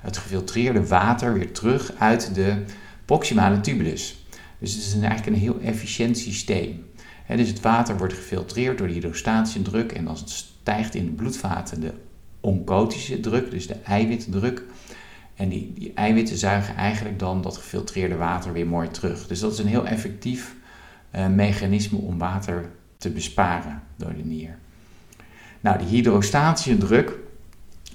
het 0.00 0.16
gefiltreerde 0.16 0.86
water 0.86 1.32
weer 1.32 1.52
terug 1.52 1.92
uit 1.98 2.34
de 2.34 2.62
proximale 3.04 3.60
tubulus. 3.60 4.26
Dus 4.58 4.74
het 4.74 4.82
is 4.82 4.92
eigenlijk 4.92 5.26
een 5.26 5.42
heel 5.42 5.60
efficiënt 5.60 6.18
systeem. 6.18 6.84
dus 7.36 7.48
het 7.48 7.60
water 7.60 7.98
wordt 7.98 8.14
gefiltreerd 8.14 8.78
door 8.78 8.86
de 8.86 8.92
hydrostatische 8.92 9.62
druk 9.62 9.92
en 9.92 10.04
dan 10.04 10.16
stijgt 10.24 10.94
in 10.94 11.04
de 11.04 11.10
bloedvaten 11.10 11.80
de 11.80 11.92
oncotische 12.40 13.20
druk, 13.20 13.50
dus 13.50 13.66
de 13.66 13.76
eiwitdruk. 13.84 14.62
En 15.38 15.48
die, 15.48 15.72
die 15.74 15.92
eiwitten 15.94 16.36
zuigen 16.36 16.76
eigenlijk 16.76 17.18
dan 17.18 17.42
dat 17.42 17.56
gefiltreerde 17.56 18.16
water 18.16 18.52
weer 18.52 18.66
mooi 18.66 18.90
terug. 18.90 19.26
Dus 19.26 19.40
dat 19.40 19.52
is 19.52 19.58
een 19.58 19.66
heel 19.66 19.86
effectief 19.86 20.54
uh, 21.14 21.26
mechanisme 21.26 21.98
om 21.98 22.18
water 22.18 22.70
te 22.96 23.10
besparen 23.10 23.82
door 23.96 24.14
de 24.14 24.24
nier. 24.24 24.58
Nou, 25.60 25.78
die 25.78 25.86
hydrostatische 25.86 26.78
druk 26.78 27.12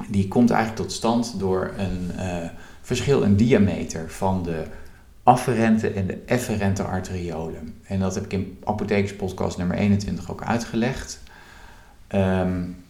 die 0.10 0.27
komt 0.27 0.49
eigenlijk 0.49 0.82
tot 0.82 0.91
stand 0.91 1.39
door 1.39 1.73
een 1.77 2.12
uh, 2.15 2.49
verschil 2.82 3.21
in 3.21 3.36
diameter 3.36 4.10
van 4.10 4.43
de 4.43 4.63
afferente 5.23 5.89
en 5.89 6.08
de 6.08 6.21
efferente 6.25 6.84
arteriolen. 6.84 7.75
En 7.84 7.99
dat 7.99 8.15
heb 8.15 8.23
ik 8.23 8.34
in 8.34 8.58
apothekerspodcast 8.63 9.58
nummer 9.58 9.77
21 9.77 10.32
ook 10.32 10.43
uitgelegd. 10.43 11.23
Um, 12.15 12.83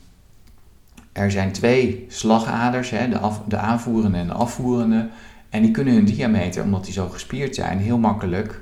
er 1.14 1.32
zijn 1.32 1.52
twee 1.52 2.06
slagaders, 2.10 2.90
hè, 2.90 3.10
de, 3.10 3.32
de 3.48 3.58
aanvoerende 3.58 4.18
en 4.18 4.28
de 4.28 4.34
afvoerende. 4.34 5.10
En 5.50 5.62
die 5.62 5.72
kunnen 5.72 5.94
hun 5.94 6.06
diameter, 6.06 6.64
omdat 6.64 6.86
die 6.86 6.94
zo 6.94 7.10
gespierd 7.10 7.56
zijn, 7.56 7.80
heel 7.80 7.98
makkelijk 7.98 8.62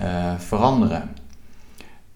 uh, 0.00 0.38
veranderen. 0.38 1.10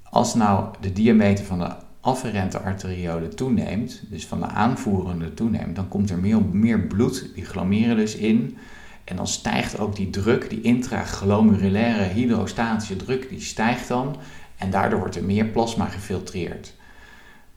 Als 0.02 0.34
nou 0.34 0.74
de 0.80 0.92
diameter 0.92 1.44
van 1.44 1.58
de 1.58 1.70
afferente 2.00 2.58
arteriole 2.58 3.28
toeneemt, 3.28 4.02
dus 4.10 4.26
van 4.26 4.40
de 4.40 4.46
aanvoerende 4.46 5.34
toeneemt, 5.34 5.76
dan 5.76 5.88
komt 5.88 6.10
er 6.10 6.18
meer, 6.18 6.42
meer 6.42 6.80
bloed, 6.80 7.30
die 7.34 7.44
glomerulus 7.44 8.14
in. 8.14 8.56
En 9.04 9.16
dan 9.16 9.26
stijgt 9.26 9.78
ook 9.78 9.96
die 9.96 10.10
druk, 10.10 10.50
die 10.50 10.60
intraglomerulaire 10.60 12.02
hydrostatische 12.02 12.96
druk, 12.96 13.28
die 13.28 13.40
stijgt 13.40 13.88
dan. 13.88 14.16
En 14.56 14.70
daardoor 14.70 14.98
wordt 14.98 15.16
er 15.16 15.24
meer 15.24 15.44
plasma 15.44 15.84
gefiltreerd. 15.84 16.74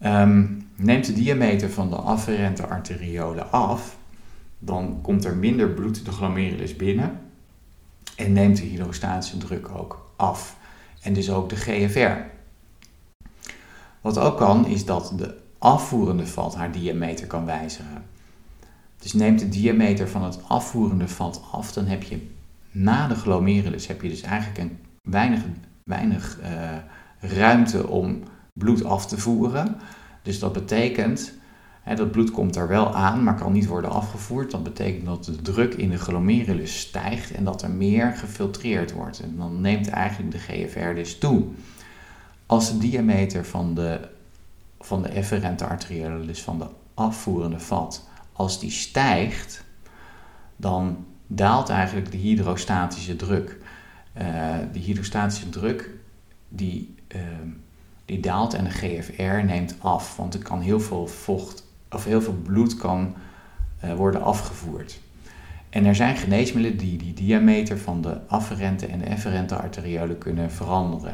Um, 0.06 0.68
neemt 0.76 1.06
de 1.06 1.14
diameter 1.14 1.70
van 1.70 1.90
de 1.90 1.96
afferente 1.96 2.68
arteriolen 2.68 3.52
af, 3.52 3.98
dan 4.60 5.00
komt 5.02 5.26
er 5.26 5.36
minder 5.36 5.70
bloed 5.70 6.06
de 6.06 6.12
glomerulus 6.12 6.76
binnen 6.76 7.20
en 8.16 8.34
neemt 8.34 8.58
de 8.58 8.64
hydrostatische 8.64 9.38
druk 9.38 9.70
ook 9.70 10.12
af. 10.16 10.58
En 11.02 11.14
dus 11.14 11.30
ook 11.30 11.50
de 11.50 11.56
GFR. 11.56 12.38
Wat 14.02 14.18
ook 14.18 14.38
kan, 14.38 14.66
is 14.66 14.86
dat 14.86 15.14
de 15.16 15.38
afvoerende 15.58 16.28
vat 16.28 16.56
haar 16.56 16.72
diameter 16.72 17.28
kan 17.28 17.46
wijzigen. 17.46 18.04
Dus 18.98 19.14
neemt 19.14 19.40
de 19.40 19.50
diameter 19.50 20.10
van 20.10 20.24
het 20.24 20.40
afvoerende 20.48 21.08
vat 21.08 21.42
af, 21.52 21.74
dan 21.74 21.86
heb 21.86 22.04
je 22.04 22.28
na 22.72 23.08
de 23.08 23.16
glomerulus 23.16 23.88
heb 23.88 24.02
je 24.02 24.10
dus 24.10 24.22
eigenlijk 24.22 24.58
een 24.58 24.80
weinig, 25.02 25.42
weinig 25.84 26.40
uh, 26.42 26.78
ruimte 27.20 27.88
om 27.88 28.24
bloed 28.60 28.84
af 28.84 29.08
te 29.08 29.18
voeren. 29.18 29.76
Dus 30.22 30.40
dat 30.40 30.54
betekent, 30.54 31.34
hè, 31.82 31.96
dat 31.96 32.12
bloed 32.12 32.32
komt 32.32 32.56
er 32.56 32.68
wel 32.68 32.96
aan, 32.96 33.24
maar 33.24 33.36
kan 33.36 33.52
niet 33.52 33.68
worden 33.68 33.92
afgevoerd. 33.92 34.52
Dat 34.52 34.64
betekent 34.64 35.06
dat 35.06 35.26
de 35.26 35.42
druk 35.42 35.74
in 35.74 35.90
de 35.90 35.98
glomerulus 35.98 36.80
stijgt 36.80 37.32
en 37.32 37.44
dat 37.44 37.62
er 37.62 37.72
meer 37.72 38.12
gefiltreerd 38.12 38.92
wordt. 38.92 39.20
En 39.20 39.36
dan 39.38 39.62
neemt 39.62 39.90
eigenlijk 39.90 40.32
de 40.32 40.40
GFR 40.40 40.94
dus 40.94 41.18
toe. 41.18 41.44
Als 42.46 42.72
de 42.72 42.78
diameter 42.78 43.46
van 43.46 43.74
de, 43.74 44.00
van 44.80 45.02
de 45.02 45.10
efferente 45.10 45.66
arteriolen, 45.66 46.28
dus 46.28 46.42
van 46.42 46.58
de 46.58 46.68
afvoerende 46.94 47.60
vat, 47.60 48.08
als 48.34 48.60
die 48.60 48.72
stijgt, 48.72 49.64
dan 50.56 51.06
daalt 51.28 51.70
eigenlijk 51.70 52.12
de 52.12 52.18
hydrostatische 52.18 53.16
druk. 53.16 53.58
Uh, 54.22 54.56
die 54.72 54.84
hydrostatische 54.84 55.50
druk 55.50 55.90
die, 56.50 56.96
uh, 57.16 57.22
die 58.10 58.20
daalt 58.20 58.54
en 58.54 58.64
de 58.64 58.70
GFR 58.70 59.46
neemt 59.46 59.76
af. 59.80 60.16
Want 60.16 60.34
er 60.34 60.44
kan 60.44 60.62
heel 60.62 60.80
veel 60.80 61.08
vocht 61.08 61.64
of 61.92 62.06
heel 62.06 62.22
veel 62.22 62.38
bloed 62.44 62.76
kan 62.76 63.16
worden 63.96 64.22
afgevoerd. 64.22 65.00
En 65.70 65.86
er 65.86 65.96
zijn 65.96 66.18
geneesmiddelen 66.18 66.78
die 66.78 66.98
die 66.98 67.14
diameter 67.14 67.78
van 67.78 68.02
de 68.02 68.18
afferente 68.28 68.86
en 68.86 69.00
de 69.00 69.06
efferente 69.06 69.56
arteriolen 69.56 70.18
kunnen 70.18 70.52
veranderen. 70.52 71.14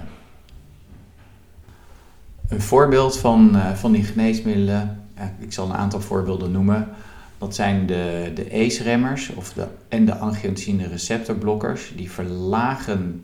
Een 2.47 2.61
voorbeeld 2.61 3.17
van, 3.17 3.55
uh, 3.55 3.71
van 3.73 3.91
die 3.91 4.03
geneesmiddelen, 4.03 5.07
ik 5.39 5.53
zal 5.53 5.65
een 5.65 5.75
aantal 5.75 6.01
voorbeelden 6.01 6.51
noemen. 6.51 6.89
Dat 7.37 7.55
zijn 7.55 7.85
de, 7.85 8.31
de 8.35 8.65
ACE-remmers 8.65 9.29
of 9.29 9.53
de, 9.53 9.67
en 9.87 10.05
de 10.05 10.15
angiotensine 10.15 10.87
receptorblokkers. 10.87 11.93
Die 11.95 12.11
verlagen, 12.11 13.23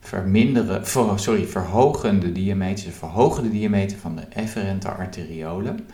verminderen, 0.00 0.86
sorry, 1.18 1.46
verhogen 1.46 2.20
de 2.20 2.32
diameter, 2.32 2.92
verhogen 2.92 3.42
de 3.42 3.50
diameter 3.50 3.98
van 3.98 4.16
de 4.16 4.22
efferente 4.22 4.88
arteriolen. 4.88 5.86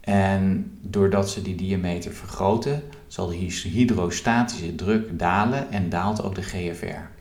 En 0.00 0.72
doordat 0.80 1.30
ze 1.30 1.42
die 1.42 1.54
diameter 1.54 2.12
vergroten, 2.12 2.82
zal 3.06 3.26
de 3.26 3.36
hydrostatische 3.62 4.74
druk 4.74 5.18
dalen 5.18 5.70
en 5.70 5.88
daalt 5.88 6.22
ook 6.22 6.34
de 6.34 6.42
GFR. 6.42 7.12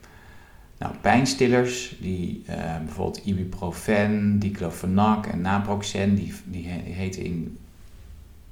Nou, 0.77 0.95
pijnstillers, 1.01 1.95
die, 1.99 2.43
uh, 2.49 2.55
bijvoorbeeld 2.77 3.25
ibuprofen, 3.25 4.39
diclofenac 4.39 5.25
en 5.25 5.41
naproxen, 5.41 6.15
die, 6.15 6.33
die 6.45 6.67
heten 6.67 7.23
in 7.23 7.57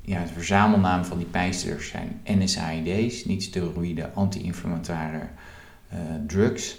ja, 0.01 0.21
de 0.21 0.33
verzamelnaam 0.33 1.05
van 1.05 1.17
die 1.17 1.27
pijnstillers 1.27 1.87
zijn 1.87 2.21
NSAID's, 2.25 3.25
niet-steroïde 3.25 4.11
anti-inflammatoire 4.13 5.21
uh, 5.93 5.99
drugs. 6.27 6.77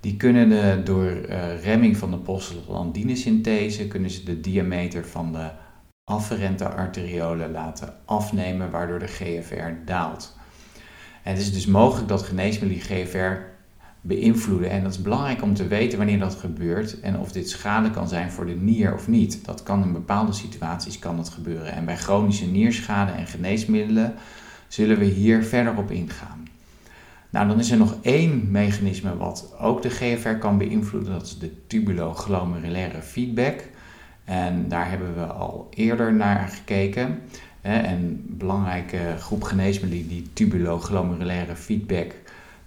Die 0.00 0.16
kunnen 0.16 0.84
door 0.84 1.10
uh, 1.10 1.62
remming 1.62 1.96
van 1.96 2.10
de 2.10 2.18
prostaglandinesynthese 2.18 3.88
kunnen 3.88 4.10
ze 4.10 4.24
de 4.24 4.40
diameter 4.40 5.06
van 5.06 5.32
de 5.32 5.50
afferente 6.04 6.68
arteriolen 6.68 7.50
laten 7.50 7.94
afnemen, 8.04 8.70
waardoor 8.70 8.98
de 8.98 9.06
GFR 9.06 9.70
daalt. 9.84 10.36
Het 11.22 11.38
is 11.38 11.52
dus 11.52 11.66
mogelijk 11.66 12.08
dat 12.08 12.22
geneesmiddelen 12.22 12.82
GFR 12.82 13.54
beïnvloeden. 14.00 14.70
En 14.70 14.82
dat 14.82 14.92
is 14.92 15.02
belangrijk 15.02 15.42
om 15.42 15.54
te 15.54 15.66
weten 15.66 15.98
wanneer 15.98 16.18
dat 16.18 16.34
gebeurt 16.34 17.00
en 17.00 17.18
of 17.18 17.32
dit 17.32 17.50
schade 17.50 17.90
kan 17.90 18.08
zijn 18.08 18.30
voor 18.30 18.46
de 18.46 18.54
nier 18.54 18.94
of 18.94 19.08
niet. 19.08 19.44
Dat 19.44 19.62
kan 19.62 19.82
in 19.82 19.92
bepaalde 19.92 20.32
situaties 20.32 20.98
kan 20.98 21.16
dat 21.16 21.28
gebeuren. 21.28 21.72
En 21.72 21.84
bij 21.84 21.96
chronische 21.96 22.46
nierschade 22.46 23.12
en 23.12 23.26
geneesmiddelen 23.26 24.14
zullen 24.68 24.98
we 24.98 25.04
hier 25.04 25.44
verder 25.44 25.76
op 25.76 25.90
ingaan. 25.90 26.45
Nou, 27.30 27.48
dan 27.48 27.58
is 27.58 27.70
er 27.70 27.76
nog 27.76 27.96
één 28.02 28.50
mechanisme 28.50 29.16
wat 29.16 29.54
ook 29.60 29.82
de 29.82 29.90
GFR 29.90 30.28
kan 30.28 30.58
beïnvloeden. 30.58 31.12
Dat 31.12 31.22
is 31.22 31.38
de 31.38 31.66
tubuloglomerulaire 31.66 33.02
feedback. 33.02 33.64
En 34.24 34.68
daar 34.68 34.90
hebben 34.90 35.14
we 35.14 35.24
al 35.24 35.68
eerder 35.70 36.14
naar 36.14 36.48
gekeken. 36.48 37.22
En 37.60 37.92
een 37.92 38.24
belangrijke 38.28 39.14
groep 39.18 39.42
geneesmiddelen 39.42 40.08
die 40.08 40.30
tubuloglomerulaire 40.32 41.56
feedback 41.56 42.14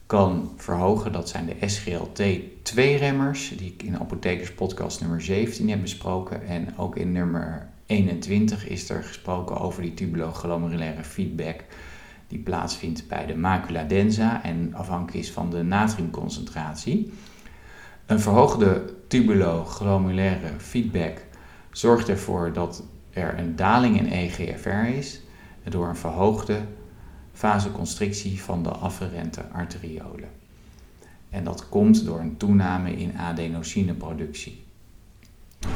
kan 0.06 0.52
verhogen. 0.58 1.12
Dat 1.12 1.30
zijn 1.30 1.46
de 1.46 1.70
SGLT2-remmers, 1.70 3.58
die 3.58 3.74
ik 3.74 3.84
in 3.84 4.00
Apothekers 4.00 4.54
podcast 4.54 5.02
nummer 5.02 5.22
17 5.22 5.70
heb 5.70 5.82
besproken. 5.82 6.48
En 6.48 6.78
ook 6.78 6.96
in 6.96 7.12
nummer 7.12 7.68
21 7.86 8.68
is 8.68 8.90
er 8.90 9.04
gesproken 9.04 9.58
over 9.58 9.82
die 9.82 9.94
tubuloglomerulaire 9.94 11.04
feedback 11.04 11.64
die 12.30 12.40
plaatsvindt 12.40 13.08
bij 13.08 13.26
de 13.26 13.36
macula 13.36 13.84
densa 13.84 14.44
en 14.44 14.74
afhankelijk 14.74 15.18
is 15.18 15.32
van 15.32 15.50
de 15.50 15.64
natriumconcentratie. 15.64 17.12
Een 18.06 18.20
verhoogde 18.20 18.94
tubuloglomerulaire 19.08 20.52
feedback 20.58 21.26
zorgt 21.72 22.10
ervoor 22.10 22.54
dat 22.54 22.84
er 23.10 23.40
een 23.40 23.56
daling 23.56 24.00
in 24.00 24.12
EGFR 24.12 24.98
is 24.98 25.22
door 25.64 25.88
een 25.88 25.96
verhoogde 25.96 26.60
vasoconstrictie 27.34 28.42
van 28.42 28.64
de 28.64 28.70
afferente 28.70 29.44
arteriolen. 29.52 30.30
En 31.30 31.44
dat 31.44 31.70
komt 31.70 32.06
door 32.06 32.20
een 32.20 32.38
toename 32.38 32.92
in 32.92 33.18
adenosineproductie. 33.18 34.64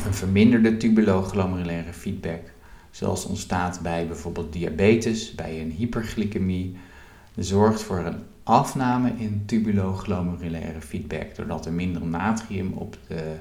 Een 0.06 0.14
verminderde 0.14 0.78
tubuloglomerulaire 0.78 1.94
feedback, 1.94 2.53
zoals 2.94 3.26
ontstaat 3.26 3.80
bij 3.82 4.08
bijvoorbeeld 4.08 4.54
diabetes, 4.54 5.36
bij 5.36 5.62
een 5.62 5.72
hyperglycemie, 5.72 6.78
zorgt 7.36 7.82
voor 7.84 7.98
een 7.98 8.24
afname 8.44 9.14
in 9.18 9.44
tubuloglomerulaire 9.46 10.82
feedback, 10.82 11.36
doordat 11.36 11.66
er 11.66 11.74
minder 11.74 12.06
natrium 12.06 12.74
op 12.74 12.98
de, 13.08 13.36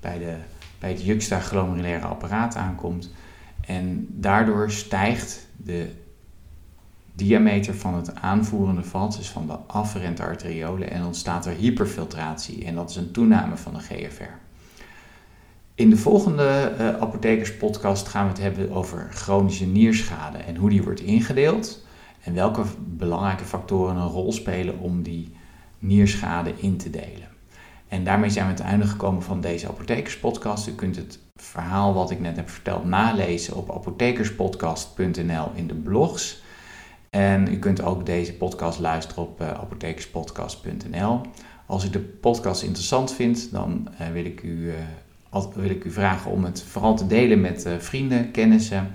bij, 0.00 0.18
de, 0.18 0.36
bij 0.78 0.90
het 0.90 1.02
juxtaglomerulaire 1.02 2.06
apparaat 2.06 2.56
aankomt. 2.56 3.10
En 3.60 4.06
daardoor 4.10 4.70
stijgt 4.70 5.46
de 5.56 5.90
diameter 7.14 7.74
van 7.74 7.94
het 7.94 8.14
aanvoerende 8.14 8.82
vat, 8.82 9.16
dus 9.16 9.28
van 9.28 9.46
de 9.46 9.56
afferente 9.66 10.22
arteriolen, 10.22 10.90
en 10.90 11.04
ontstaat 11.04 11.46
er 11.46 11.54
hyperfiltratie. 11.54 12.64
En 12.64 12.74
dat 12.74 12.90
is 12.90 12.96
een 12.96 13.10
toename 13.10 13.56
van 13.56 13.74
de 13.74 13.80
GFR. 13.80 14.49
In 15.80 15.90
de 15.90 15.96
volgende 15.96 16.72
uh, 16.78 16.88
apothekerspodcast 16.88 18.08
gaan 18.08 18.24
we 18.24 18.30
het 18.30 18.40
hebben 18.40 18.72
over 18.72 19.08
chronische 19.10 19.66
nierschade 19.66 20.38
en 20.38 20.56
hoe 20.56 20.70
die 20.70 20.82
wordt 20.82 21.00
ingedeeld. 21.00 21.84
En 22.24 22.34
welke 22.34 22.62
belangrijke 22.78 23.44
factoren 23.44 23.96
een 23.96 24.08
rol 24.08 24.32
spelen 24.32 24.78
om 24.78 25.02
die 25.02 25.32
nierschade 25.78 26.52
in 26.56 26.76
te 26.76 26.90
delen. 26.90 27.28
En 27.88 28.04
daarmee 28.04 28.30
zijn 28.30 28.46
we 28.46 28.52
het 28.52 28.60
einde 28.60 28.86
gekomen 28.86 29.22
van 29.22 29.40
deze 29.40 29.68
apothekerspodcast. 29.68 30.68
U 30.68 30.72
kunt 30.72 30.96
het 30.96 31.18
verhaal 31.36 31.94
wat 31.94 32.10
ik 32.10 32.20
net 32.20 32.36
heb 32.36 32.50
verteld 32.50 32.84
nalezen 32.84 33.56
op 33.56 33.70
apothekerspodcast.nl 33.70 35.50
in 35.54 35.66
de 35.66 35.74
blogs. 35.74 36.42
En 37.10 37.52
u 37.52 37.58
kunt 37.58 37.82
ook 37.82 38.06
deze 38.06 38.34
podcast 38.34 38.78
luisteren 38.78 39.22
op 39.22 39.40
uh, 39.40 39.48
apothekerspodcast.nl. 39.48 41.20
Als 41.66 41.84
u 41.84 41.90
de 41.90 42.00
podcast 42.00 42.62
interessant 42.62 43.12
vindt, 43.12 43.52
dan 43.52 43.88
uh, 44.00 44.08
wil, 44.08 44.24
ik 44.24 44.42
u, 44.42 44.72
wil 45.54 45.70
ik 45.70 45.84
u 45.84 45.90
vragen 45.90 46.30
om 46.30 46.44
het 46.44 46.62
vooral 46.62 46.96
te 46.96 47.06
delen 47.06 47.40
met 47.40 47.66
vrienden, 47.78 48.30
kennissen. 48.30 48.90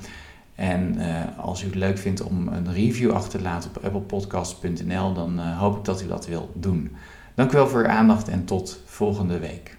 En 0.56 0.98
als 1.38 1.64
u 1.64 1.66
het 1.66 1.76
leuk 1.76 1.98
vindt 1.98 2.22
om 2.22 2.48
een 2.48 2.74
review 2.74 3.12
achter 3.12 3.40
te 3.40 3.42
laten 3.42 3.70
op 3.70 3.84
applepodcast.nl, 3.84 5.14
dan 5.14 5.40
hoop 5.40 5.78
ik 5.78 5.84
dat 5.84 6.02
u 6.02 6.08
dat 6.08 6.28
wilt 6.28 6.50
doen. 6.54 6.96
Dank 7.36 7.52
u 7.52 7.56
wel 7.56 7.68
voor 7.68 7.80
uw 7.80 7.88
aandacht 7.88 8.28
en 8.28 8.46
tot 8.46 8.82
volgende 8.86 9.40
week. 9.40 9.75